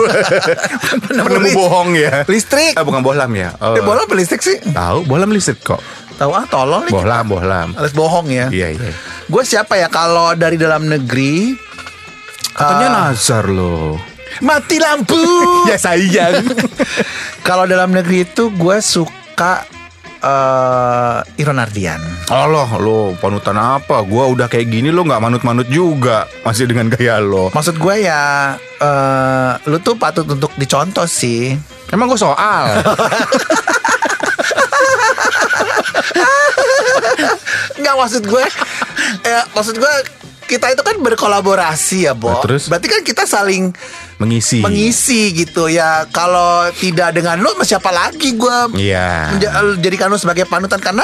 penemu 1.07 1.55
bohong 1.55 1.95
ya. 1.95 2.27
Listrik. 2.27 2.75
Ah, 2.75 2.83
bukan 2.83 2.99
bohlam 2.99 3.31
ya. 3.31 3.55
Oh. 3.63 3.79
Eh, 3.79 3.83
bola 3.83 4.03
apa 4.03 4.11
listrik 4.11 4.43
sih? 4.43 4.59
Tahu, 4.59 5.07
bohlam 5.07 5.31
listrik 5.31 5.63
kok. 5.63 5.79
Tahu 6.19 6.31
ah, 6.35 6.43
tolong 6.51 6.83
nih. 6.83 6.91
Bohlam, 6.91 7.25
bohlam. 7.31 7.67
Alias 7.79 7.95
bohong 7.95 8.27
ya. 8.27 8.51
Iya, 8.51 8.75
iya. 8.75 8.91
Gue 9.27 9.43
siapa 9.43 9.75
ya 9.75 9.91
kalau 9.91 10.31
dari 10.39 10.55
dalam 10.55 10.87
negeri? 10.87 11.51
Katanya 12.55 12.87
eh, 12.87 12.93
Nazar 12.95 13.45
lo. 13.51 13.99
mati 14.39 14.79
lampu. 14.79 15.19
ya 15.71 15.75
sayang. 15.75 16.47
kalau 17.47 17.67
dalam 17.67 17.91
negeri 17.91 18.23
itu 18.23 18.47
gue 18.55 18.77
suka 18.79 19.67
eh 20.17 21.19
Iron 21.43 21.59
Ardian. 21.59 21.99
Allah 22.31 22.71
lo 22.79 23.13
panutan 23.19 23.59
apa? 23.59 24.01
Gua 24.01 24.25
udah 24.31 24.49
kayak 24.49 24.65
gini 24.71 24.89
lo 24.89 25.05
nggak 25.05 25.21
manut-manut 25.21 25.69
juga 25.69 26.25
masih 26.41 26.65
dengan 26.65 26.89
gaya 26.89 27.21
lo. 27.21 27.53
Maksud 27.53 27.77
gue 27.77 27.95
ya, 28.01 28.57
eh 28.57 29.51
lu 29.69 29.77
tuh 29.77 29.93
patut 29.93 30.25
untuk 30.25 30.49
dicontoh 30.57 31.05
sih. 31.05 31.53
Emang 31.93 32.09
gue 32.09 32.17
soal. 32.19 32.81
Nggak 37.77 37.95
maksud 37.95 38.23
gue 38.25 38.43
eh, 39.21 39.43
Maksud 39.51 39.75
gue 39.75 39.93
Kita 40.47 40.71
itu 40.71 40.79
kan 40.79 40.95
berkolaborasi 40.95 42.07
ya 42.07 42.15
Bo. 42.15 42.31
Nah, 42.31 42.39
terus? 42.39 42.71
Berarti 42.71 42.87
kan 42.87 43.03
kita 43.03 43.27
saling 43.27 43.75
Mengisi. 44.15 44.63
Mengisi 44.63 45.35
gitu 45.35 45.67
ya. 45.67 46.07
Kalau 46.07 46.71
tidak 46.73 47.11
dengan 47.11 47.35
lu 47.37 47.51
Siapa 47.59 47.91
lagi 47.91 48.31
gue 48.31 48.79
Iya. 48.79 49.35
menja- 49.35 49.51
Jadikan 49.77 50.07
lu 50.07 50.15
sebagai 50.15 50.47
panutan. 50.47 50.79
Karena 50.79 51.03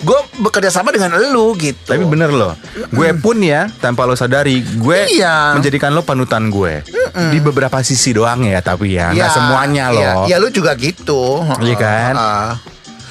Gue 0.00 0.16
bekerja 0.40 0.72
sama 0.72 0.90
dengan 0.90 1.12
lu 1.20 1.52
gitu. 1.54 1.76
Tapi 1.84 2.00
bener 2.02 2.32
loh, 2.32 2.56
gue 2.88 3.08
pun 3.14 3.36
ya 3.36 3.68
tanpa 3.78 4.08
lo 4.08 4.16
sadari, 4.16 4.64
gue 4.64 5.12
Iya. 5.12 5.52
menjadikan 5.52 5.92
lo 5.92 6.00
panutan 6.00 6.48
gue. 6.48 6.80
Di 7.28 7.36
beberapa 7.38 7.84
sisi 7.84 8.16
doang 8.16 8.40
ya, 8.42 8.64
tapi 8.64 8.96
ya. 8.96 9.12
Nggak 9.12 9.28
Ya, 9.28 9.28
semuanya 9.30 9.84
ya, 9.84 9.96
loh. 10.16 10.22
Ya, 10.24 10.36
lu 10.40 10.48
juga 10.48 10.72
gitu. 10.74 11.44
Iya 11.60 11.76
kan? 11.76 12.14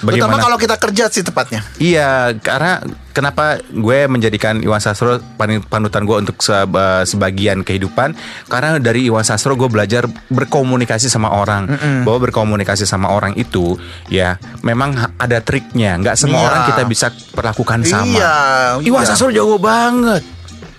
Heeh. 0.02 0.08
Terutama 0.10 0.32
Bagaimana? 0.32 0.44
kalau 0.46 0.58
kita 0.58 0.76
kerja 0.78 1.04
sih 1.08 1.22
tepatnya 1.22 1.60
Iya, 1.76 2.10
karena 2.36 2.80
kenapa 3.10 3.44
gue 3.66 4.00
menjadikan 4.06 4.58
Iwan 4.58 4.80
Sastro 4.80 5.20
pan- 5.36 5.60
panutan 5.62 6.04
gue 6.04 6.18
untuk 6.18 6.40
se- 6.40 6.56
eh, 6.56 7.04
sebagian 7.04 7.62
kehidupan? 7.62 8.16
Karena 8.46 8.78
dari 8.78 9.06
Iwan 9.06 9.22
Sastro 9.22 9.54
gue 9.54 9.68
belajar 9.68 10.08
berkomunikasi 10.30 11.06
sama 11.06 11.30
orang, 11.30 11.68
bahwa 12.02 12.20
berkomunikasi 12.22 12.84
sama 12.84 13.10
orang 13.10 13.36
itu 13.36 13.76
ya 14.08 14.36
memang 14.60 14.92
ada 15.14 15.40
triknya. 15.40 15.96
Nggak 15.98 16.16
semua 16.16 16.40
Iya. 16.40 16.48
orang 16.48 16.62
kita 16.66 16.82
bisa 16.86 17.08
perlakukan 17.30 17.84
sama. 17.84 18.08
Iya, 18.10 18.36
Iwan 18.82 19.04
iya. 19.04 19.10
Sastro 19.10 19.28
jago 19.30 19.60
banget. 19.60 20.24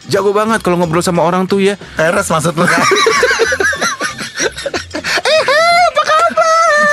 Jago 0.08 0.32
banget 0.32 0.58
kalau 0.58 0.74
ngobrol 0.74 0.98
sama 1.00 1.20
orang 1.20 1.44
tuh 1.44 1.60
ya. 1.60 1.76
Peres 1.94 2.26
maksud 2.26 2.50
lu 2.52 2.64
kan? 2.66 2.82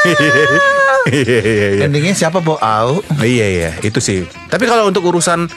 Iya 1.08 1.40
iya 1.40 1.68
iya. 1.80 1.84
Endingnya 1.88 2.16
siapa 2.16 2.44
Bo? 2.44 2.60
Au. 2.60 3.00
Iya 3.24 3.48
iya, 3.48 3.72
itu 3.82 4.00
sih. 4.04 4.28
Tapi 4.52 4.68
kalau 4.68 4.88
untuk 4.92 5.08
urusan 5.08 5.48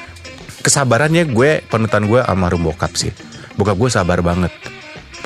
kesabarannya 0.61 1.27
gue 1.29 1.65
panutan 1.67 2.07
gue 2.07 2.21
almarhum 2.23 2.71
bokap 2.71 2.95
sih. 2.95 3.11
Bokap 3.59 3.77
gue 3.77 3.91
sabar 3.91 4.23
banget. 4.23 4.53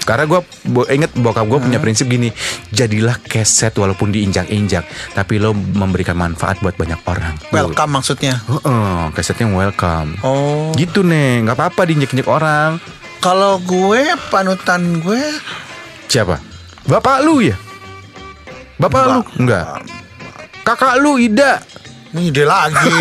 Karena 0.04 0.28
gue 0.28 0.40
bo, 0.68 0.84
inget 0.84 1.16
bokap 1.16 1.48
gue 1.48 1.64
punya 1.64 1.80
prinsip 1.80 2.04
gini, 2.04 2.28
jadilah 2.68 3.16
keset 3.24 3.72
walaupun 3.72 4.12
diinjak-injak, 4.12 4.84
tapi 5.16 5.40
lo 5.40 5.56
memberikan 5.56 6.12
manfaat 6.12 6.60
buat 6.60 6.76
banyak 6.76 7.00
orang. 7.08 7.32
Welcome 7.48 7.96
maksudnya. 7.96 8.36
Heeh, 8.44 9.00
kesetnya 9.16 9.48
welcome. 9.48 10.20
Oh. 10.20 10.76
Gitu 10.76 11.00
nih, 11.00 11.48
nggak 11.48 11.56
apa-apa 11.56 11.88
diinjek-injek 11.88 12.28
orang. 12.28 12.76
Kalau 13.24 13.56
gue 13.64 14.12
panutan 14.28 15.00
gue 15.00 15.24
Siapa? 16.12 16.36
Bapak 16.84 17.24
lu 17.24 17.40
ya? 17.40 17.56
Bapak 18.76 19.02
lu? 19.08 19.20
Enggak. 19.40 19.82
Kakak 20.64 20.97
lu 20.97 21.21
Ida. 21.21 21.61
ini 22.14 22.30
dia 22.30 22.47
lagi. 22.47 22.78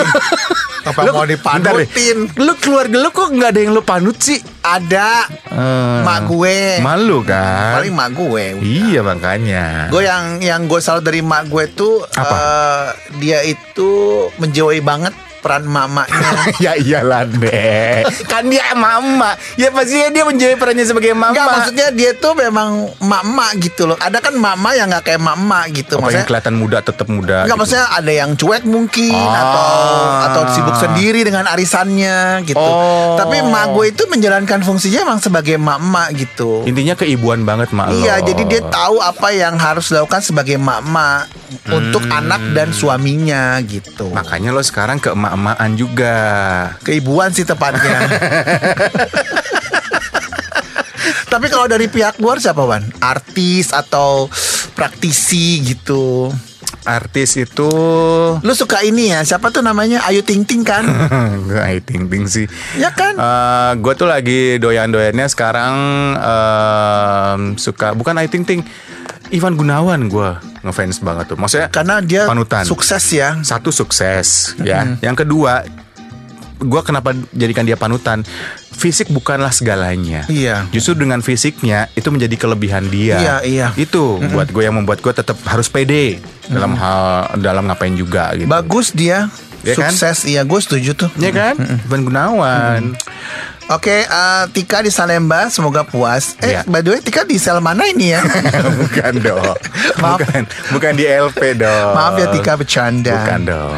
Apa 0.83 0.99
mau 1.07 1.23
bentar 1.23 1.23
deh. 1.23 1.87
dipanutin? 1.87 2.17
Lu 2.35 2.59
keluarga 2.59 2.97
lu 2.97 3.07
kok 3.09 3.31
nggak 3.31 3.55
ada 3.55 3.59
yang 3.61 3.71
lu 3.71 3.79
panut 3.81 4.19
sih? 4.19 4.35
Ada 4.59 5.31
Eh, 5.47 5.99
mak 6.01 6.25
gue. 6.25 6.81
Malu 6.81 7.23
kan? 7.23 7.79
Paling 7.79 7.93
mak 7.93 8.09
gue. 8.11 8.57
Iya 8.59 8.99
makanya. 8.99 9.87
Gue 9.87 10.03
yang 10.03 10.41
yang 10.41 10.65
gue 10.65 10.81
salut 10.81 10.99
dari 11.01 11.21
mak 11.21 11.45
gue 11.45 11.71
tuh 11.71 12.03
Apa? 12.09 12.35
eh, 12.35 12.85
dia 13.15 13.39
itu 13.45 13.91
menjauhi 14.35 14.81
banget 14.81 15.15
peran 15.43 15.67
mamanya. 15.67 16.47
ya 16.63 16.79
iyalah 16.79 17.27
deh. 17.27 18.07
kan 18.31 18.47
dia 18.47 18.71
mama. 18.73 19.35
Ya 19.59 19.67
pastinya 19.69 20.07
dia 20.07 20.23
menjadi 20.23 20.55
perannya 20.55 20.87
sebagai 20.87 21.11
mama. 21.11 21.35
Enggak 21.35 21.47
maksudnya 21.51 21.87
dia 21.91 22.11
tuh 22.15 22.33
memang 22.33 22.87
mak-mak 23.03 23.59
gitu 23.59 23.91
loh. 23.91 23.97
Ada 23.99 24.23
kan 24.23 24.33
mama 24.39 24.71
yang 24.71 24.87
nggak 24.87 25.03
kayak 25.03 25.19
mak-mak 25.19 25.75
gitu. 25.75 25.99
Pokoknya 25.99 26.23
Maksudnya 26.23 26.27
kelihatan 26.31 26.55
muda 26.55 26.77
tetap 26.79 27.07
muda. 27.11 27.43
Enggak 27.43 27.51
gitu. 27.51 27.59
maksudnya 27.59 27.87
ada 27.91 28.11
yang 28.11 28.31
cuek 28.39 28.63
mungkin 28.63 29.11
Ah. 29.13 29.41
atau 29.43 29.67
atau 30.23 30.41
sibuk 30.55 30.75
sendiri 30.79 31.27
dengan 31.27 31.43
arisannya 31.45 32.47
gitu. 32.47 32.55
Oh. 32.57 33.19
Tapi 33.19 33.43
mak 33.43 33.75
gue 33.75 33.91
itu 33.91 34.03
menjalankan 34.07 34.63
fungsinya 34.63 35.03
emang 35.03 35.19
sebagai 35.19 35.59
mak-mak 35.59 36.15
gitu. 36.15 36.63
Intinya 36.63 36.95
keibuan 36.95 37.43
banget 37.43 37.75
mak. 37.75 37.91
Iya, 37.91 38.23
jadi 38.23 38.43
dia 38.47 38.61
tahu 38.63 39.03
apa 39.03 39.33
yang 39.33 39.59
harus 39.59 39.91
dilakukan 39.91 40.21
sebagai 40.23 40.55
mak-mak 41.45 41.71
untuk 41.71 42.03
Hmm. 42.03 42.19
anak 42.19 42.41
dan 42.51 42.69
suaminya 42.69 43.57
gitu. 43.61 44.09
Makanya 44.09 44.49
lo 44.49 44.59
sekarang 44.59 44.97
ke 44.97 45.09
emak-emakan 45.09 45.71
juga. 45.73 46.15
Keibuan 46.81 47.29
sih 47.29 47.43
tepatnya. 47.43 47.99
Tapi 51.25 51.49
kalau 51.49 51.65
dari 51.65 51.89
pihak 51.89 52.17
luar 52.17 52.37
siapa 52.37 52.61
Wan? 52.61 52.85
Artis 52.99 53.73
atau 53.73 54.29
praktisi 54.71 55.65
gitu. 55.65 56.29
Artis 56.83 57.39
itu 57.39 57.71
Lu 58.37 58.53
suka 58.53 58.83
ini 58.83 59.07
ya? 59.09 59.23
Siapa 59.23 59.49
tuh 59.49 59.63
namanya? 59.63 60.03
Ayu 60.03 60.19
Ting 60.19 60.43
Ting 60.43 60.61
kan? 60.61 60.83
Enggak 61.39 61.63
Ayu 61.63 61.79
Ting 61.79 62.05
Ting 62.05 62.27
sih 62.27 62.43
ya 62.75 62.91
kan? 62.91 63.15
gue 63.73 63.93
tuh 63.95 64.03
lagi 64.03 64.59
doyan-doyannya 64.59 65.25
sekarang 65.25 65.75
em, 66.13 67.41
suka 67.55 67.95
bukan 67.95 68.19
Ayu 68.19 68.27
Ting 68.27 68.43
Ting 68.43 68.61
Ivan 69.31 69.55
Gunawan 69.55 70.11
gue 70.11 70.31
ngefans 70.63 70.97
banget 70.97 71.25
tuh 71.27 71.37
maksudnya 71.37 71.67
Karena 71.67 71.99
dia 71.99 72.23
panutan 72.23 72.63
sukses 72.63 73.03
ya. 73.09 73.35
satu 73.41 73.69
sukses 73.69 74.55
ya 74.59 74.95
yang 74.99 75.13
kedua 75.13 75.67
gue 76.55 76.81
kenapa 76.81 77.11
jadikan 77.29 77.61
dia 77.61 77.75
panutan 77.75 78.23
fisik 78.73 79.07
bukanlah 79.07 79.51
segalanya 79.51 80.23
Iya. 80.25 80.63
justru 80.69 80.95
dengan 80.95 81.19
fisiknya 81.19 81.91
itu 81.91 82.07
menjadi 82.07 82.35
kelebihan 82.37 82.87
dia 82.87 83.19
Iya, 83.19 83.35
iya. 83.43 83.67
itu 83.75 84.23
buat 84.25 84.47
gue 84.47 84.63
yang 84.63 84.73
membuat 84.73 84.99
gue 84.99 85.11
tetap 85.11 85.35
harus 85.43 85.67
pede 85.67 86.23
dalam 86.45 86.73
hal 86.73 87.35
dalam 87.37 87.63
ngapain 87.65 87.93
juga 87.93 88.31
gitu 88.33 88.47
Bagus 88.47 88.91
dia. 88.91 89.27
Ya 89.63 89.79
kan? 89.79 89.95
sukses. 89.95 90.27
Iya, 90.27 90.43
gue 90.43 90.59
setuju 90.59 90.91
tuh. 90.93 91.09
ya 91.15 91.31
kan 91.31 91.55
Ivan 91.55 92.03
Gunawan 92.03 92.81
Oke, 93.65 94.03
eh, 94.03 94.43
Tika 94.51 94.79
di 94.79 94.91
Salemba, 94.91 95.47
semoga 95.47 95.81
puas. 95.81 96.35
Eh, 96.37 96.51
Iya. 96.51 96.61
by 96.65 96.79
the 96.79 96.89
way, 96.89 96.99
Tika 96.99 97.23
di 97.23 97.35
sel 97.35 97.57
mana 97.57 97.87
ini 97.87 98.11
ya? 98.11 98.19
bukan 98.81 99.13
dong. 99.17 99.55
Maaf. 100.03 100.19
Bukan, 100.19 100.41
bukan 100.69 100.91
di 100.93 101.05
LP 101.05 101.39
dong. 101.55 101.91
Maaf 101.95 102.13
ya 102.17 102.27
Tika 102.29 102.53
bercanda. 102.53 103.15
Bukan 103.15 103.41
dong. 103.45 103.71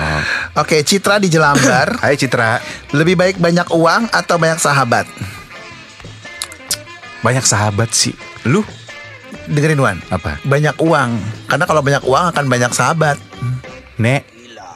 Oke, 0.56 0.82
Citra 0.82 1.16
di 1.18 1.30
Jelambar. 1.30 1.96
Hai 2.04 2.16
Citra, 2.16 2.58
Lebih 2.92 3.14
baik 3.14 3.38
banyak 3.38 3.70
uang 3.70 4.10
atau 4.10 4.36
banyak 4.36 4.58
sahabat? 4.58 5.06
banyak 7.22 7.42
sahabat 7.42 7.90
sih. 7.90 8.14
Lu 8.46 8.62
Dengerin 9.48 9.78
Wan. 9.78 9.98
apa? 10.10 10.38
Banyak 10.42 10.78
uang. 10.78 11.18
Karena 11.46 11.66
kalau 11.66 11.82
banyak 11.82 12.02
uang 12.02 12.26
akan 12.30 12.46
banyak 12.46 12.70
sahabat. 12.70 13.18
Nek, 13.98 14.22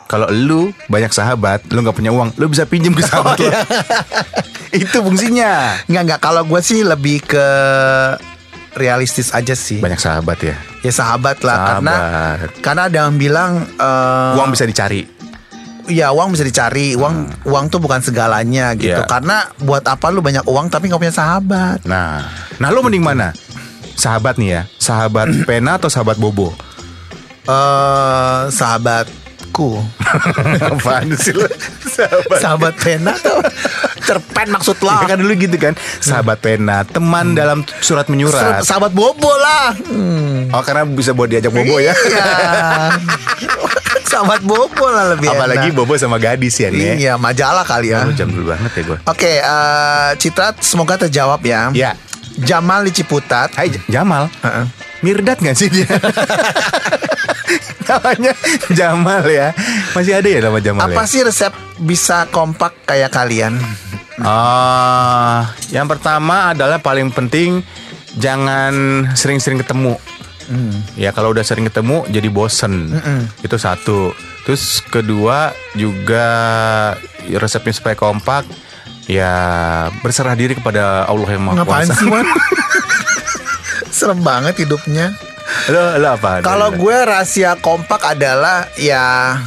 kalau 0.06 0.26
lu 0.28 0.62
banyak 0.86 1.10
sahabat, 1.10 1.62
lu 1.68 1.78
nggak 1.80 1.94
punya 1.94 2.10
uang, 2.10 2.34
lu 2.36 2.46
bisa 2.46 2.66
pinjem 2.66 2.90
ke 2.92 3.06
sahabat 3.06 3.38
lu. 3.40 3.54
Itu 4.72 5.00
fungsinya. 5.00 5.84
Enggak 5.86 6.04
enggak 6.06 6.22
kalau 6.22 6.42
gue 6.44 6.60
sih 6.60 6.82
lebih 6.82 7.22
ke 7.22 7.48
realistis 8.74 9.30
aja 9.30 9.54
sih. 9.54 9.78
Banyak 9.78 9.98
sahabat 9.98 10.40
ya. 10.40 10.56
Ya 10.80 10.92
sahabat 10.92 11.42
lah 11.42 11.58
karena 11.76 11.94
Sahabat. 11.94 12.50
karena 12.62 12.82
ada 12.86 12.98
yang 13.04 13.16
bilang 13.16 13.52
eh, 13.68 14.38
Uang 14.38 14.50
bisa 14.52 14.64
dicari. 14.64 15.04
ya 15.90 16.14
uang 16.14 16.30
bisa 16.32 16.46
dicari 16.46 16.94
uang 16.94 17.50
uang 17.50 17.66
tuh 17.68 17.82
bukan 17.82 17.98
segalanya 17.98 18.78
gitu 18.78 18.94
Iya. 18.94 19.10
karena 19.10 19.50
buat 19.58 19.82
apa 19.82 20.14
lu 20.14 20.22
banyak 20.22 20.46
uang 20.46 20.70
tapi 20.70 20.86
nggak 20.86 21.02
punya 21.02 21.10
sahabat 21.12 21.82
Nah, 21.82 22.30
nah 22.56 22.70
lu 22.70 22.86
mending 22.86 23.02
mana? 23.02 23.34
Sahabat 23.98 24.38
nih 24.38 24.50
ya, 24.54 24.62
sahabat 24.78 25.34
pena 25.50 25.82
atau 25.82 25.90
sahabat 25.90 26.16
bobo? 26.16 26.54
eh 27.44 28.42
sahabatku. 29.60 30.72
Apaan 30.80 31.08
sih 31.20 31.34
lu? 31.36 31.44
Sahabat. 31.84 32.40
Sahabat 32.40 32.74
pena 32.80 33.14
tuh. 33.20 33.40
Cerpen 34.08 34.48
maksud 34.50 34.78
Ya 34.80 34.86
lah 34.88 35.00
kan 35.06 35.18
dulu 35.20 35.34
gitu 35.36 35.58
kan. 35.60 35.74
Sahabat 36.00 36.40
pena 36.40 36.82
Teman 36.88 37.36
dalam 37.36 37.62
surat 37.84 38.08
menyurat. 38.08 38.64
Sahabat 38.64 38.96
bobo 38.96 39.30
lah. 39.30 39.76
Hmm. 39.76 40.50
Oh 40.56 40.64
karena 40.64 40.88
bisa 40.88 41.12
buat 41.12 41.30
diajak 41.30 41.52
bobo 41.52 41.78
ya. 41.78 41.94
Iya. 41.94 42.26
sahabat 44.10 44.42
bobo 44.42 44.90
lah 44.90 45.14
lebih 45.14 45.30
Apalagi 45.30 45.70
enak. 45.70 45.78
bobo 45.78 45.94
sama 45.94 46.18
gadis 46.18 46.58
ya 46.58 46.74
nih 46.74 46.98
iya 46.98 47.14
majalah 47.20 47.62
kali 47.62 47.94
ya. 47.94 48.08
Lu 48.10 48.14
jam 48.18 48.34
dulu 48.34 48.50
banget 48.50 48.72
ya 48.74 48.84
gue 48.90 48.98
Oke, 49.06 49.34
eh, 49.38 50.10
Citra 50.18 50.58
semoga 50.66 50.98
terjawab 50.98 51.46
ya. 51.46 51.70
Ya 51.78 51.94
Jamal 52.40 52.88
di 52.88 52.92
Ciputat. 52.96 53.54
Hai 53.54 53.70
Jamal? 53.86 54.32
Heeh. 54.42 54.66
Mirdad 55.00 55.40
gak 55.40 55.56
sih 55.56 55.72
dia 55.72 55.88
Namanya 57.90 58.34
Jamal 58.70 59.24
ya. 59.26 59.52
Masih 59.94 60.14
ada 60.14 60.28
ya 60.28 60.40
nama 60.42 60.60
Jamal 60.60 60.86
Apa 60.86 61.04
ya? 61.04 61.10
sih 61.10 61.22
resep 61.22 61.52
bisa 61.78 62.30
kompak 62.30 62.76
kayak 62.86 63.10
kalian? 63.10 63.58
Ah, 64.20 65.50
Yang 65.70 65.98
pertama 65.98 66.52
adalah 66.52 66.78
paling 66.78 67.10
penting 67.10 67.64
Jangan 68.18 69.06
sering-sering 69.14 69.62
ketemu. 69.62 69.96
Ya 70.98 71.14
kalau 71.14 71.30
udah 71.30 71.46
sering 71.46 71.70
ketemu 71.70 72.10
jadi 72.10 72.26
bosen. 72.28 72.90
Itu 73.40 73.56
satu. 73.56 74.12
Terus 74.44 74.82
kedua 74.82 75.54
juga 75.74 76.26
resepnya 77.30 77.70
supaya 77.70 77.94
kompak 77.94 78.50
Ya 79.06 79.34
berserah 80.02 80.38
diri 80.38 80.54
kepada 80.54 81.06
Allah 81.06 81.30
yang 81.30 81.42
Maha 81.42 81.66
Ngapain 81.66 81.90
Kuasa. 81.90 81.98
sih, 81.98 82.06
Wan? 82.06 82.26
Serem 83.90 84.22
banget 84.22 84.62
hidupnya. 84.62 85.18
Lo, 85.74 85.98
lo 85.98 86.08
apa? 86.16 86.46
Kalau 86.46 86.74
gue 86.74 86.98
rahasia 87.06 87.58
kompak 87.58 88.18
adalah 88.18 88.70
ya 88.78 89.38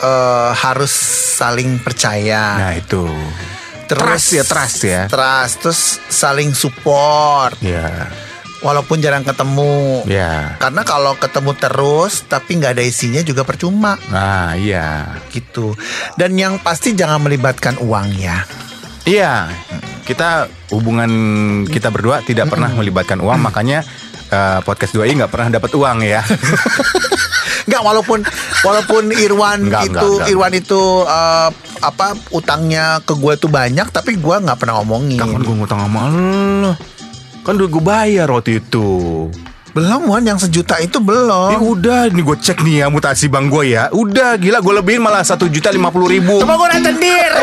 eh, 0.00 0.50
harus 0.56 0.92
saling 1.40 1.80
percaya. 1.80 2.56
Nah 2.60 2.72
itu 2.76 3.04
Terus 3.90 4.06
trust 4.06 4.28
ya, 4.30 4.44
trust 4.46 4.80
ya. 4.86 5.02
Trust, 5.10 5.54
terus 5.66 5.82
saling 6.06 6.54
support 6.54 7.58
Ya 7.58 8.06
walaupun 8.60 9.00
jarang 9.00 9.24
ketemu. 9.24 10.04
Ya 10.06 10.56
Karena 10.60 10.84
kalau 10.84 11.16
ketemu 11.16 11.52
terus 11.56 12.24
tapi 12.28 12.60
nggak 12.60 12.76
ada 12.78 12.84
isinya 12.84 13.24
juga 13.24 13.42
percuma. 13.42 13.96
Nah 14.12 14.54
iya 14.56 15.16
gitu. 15.32 15.74
Dan 16.14 16.36
yang 16.36 16.60
pasti 16.60 16.92
jangan 16.92 17.24
melibatkan 17.24 17.80
uang 17.80 18.08
ya. 18.20 18.44
Iya 19.08 19.48
Kita 20.04 20.44
hubungan 20.76 21.10
kita 21.64 21.88
berdua 21.88 22.20
tidak 22.20 22.52
pernah 22.52 22.68
melibatkan 22.68 23.16
uang 23.16 23.40
Makanya 23.40 23.80
eh, 24.30 24.58
podcast 24.62 24.94
2i 24.96 25.12
nggak 25.18 25.30
pernah 25.30 25.48
dapat 25.58 25.70
uang 25.74 25.98
ya 26.06 26.22
Enggak 27.70 27.82
walaupun 27.86 28.18
walaupun 28.66 29.14
Irwan 29.14 29.68
Enggak, 29.68 29.92
itu 29.92 29.94
enggak, 29.94 30.10
enggak. 30.10 30.30
Irwan 30.32 30.52
itu 30.58 30.82
eh, 31.06 31.48
apa 31.80 32.06
utangnya 32.34 32.98
ke 33.04 33.14
gue 33.14 33.32
tuh 33.36 33.46
banyak 33.52 33.86
tapi 33.94 34.16
gue 34.18 34.36
nggak 34.42 34.58
pernah 34.58 34.82
ngomongin. 34.82 35.20
Kapan 35.20 35.40
gue 35.44 35.54
ngutang 35.54 35.80
sama 35.86 36.02
lo 36.10 36.72
Kan 37.40 37.56
udah 37.56 37.68
gue 37.70 37.82
bayar 37.84 38.28
waktu 38.28 38.58
itu 38.58 38.88
Belum 39.70 40.10
Wan 40.10 40.26
yang 40.26 40.34
sejuta 40.34 40.78
itu 40.78 40.98
Ya 40.98 41.06
belum. 41.06 41.50
udah, 41.62 42.10
nih 42.10 42.22
gue 42.22 42.36
cek 42.36 42.58
nih 42.60 42.74
ya 42.82 42.86
mutasi 42.88 43.30
bang 43.30 43.46
gue 43.46 43.64
ya. 43.70 43.86
Udah 43.90 44.34
gila 44.34 44.58
gue 44.58 44.74
lebihin 44.76 44.98
malah 44.98 45.22
satu 45.22 45.46
juta 45.46 45.70
lima 45.70 45.88
puluh 45.88 46.10
ribu. 46.10 46.42
Coba 46.42 46.58
gue 46.58 46.82
tendir. 46.82 47.30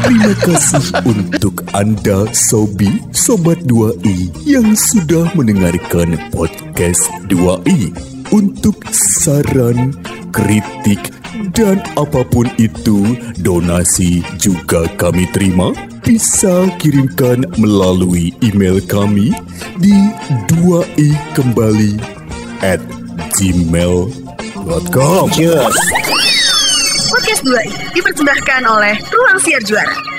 Terima 0.00 0.32
kasih 0.34 0.84
untuk 1.06 1.62
Anda 1.70 2.26
Sobi 2.32 2.98
Sobat 3.12 3.62
2i 3.62 4.32
yang 4.42 4.74
sudah 4.74 5.30
mendengarkan 5.32 6.18
podcast 6.34 7.06
2i. 7.30 7.94
Untuk 8.30 8.78
saran, 8.90 9.90
kritik, 10.30 11.10
dan 11.50 11.82
apa 11.94 12.22
pun 12.22 12.46
itu, 12.56 13.02
donasi 13.38 14.22
juga 14.38 14.86
kami 14.94 15.26
terima. 15.34 15.74
Bisa 16.00 16.66
kirimkan 16.80 17.44
melalui 17.60 18.32
email 18.40 18.80
kami 18.88 19.30
di 19.78 19.96
2i 20.48 21.08
kembali 21.36 22.00
at 22.64 22.80
gmail.com. 23.38 25.24
Podcast 27.10 27.42
2 27.44 27.96
dipersembahkan 27.96 28.62
oleh 28.64 28.94
Ruang 29.12 29.38
Siar 29.44 29.62
Juara. 29.64 30.09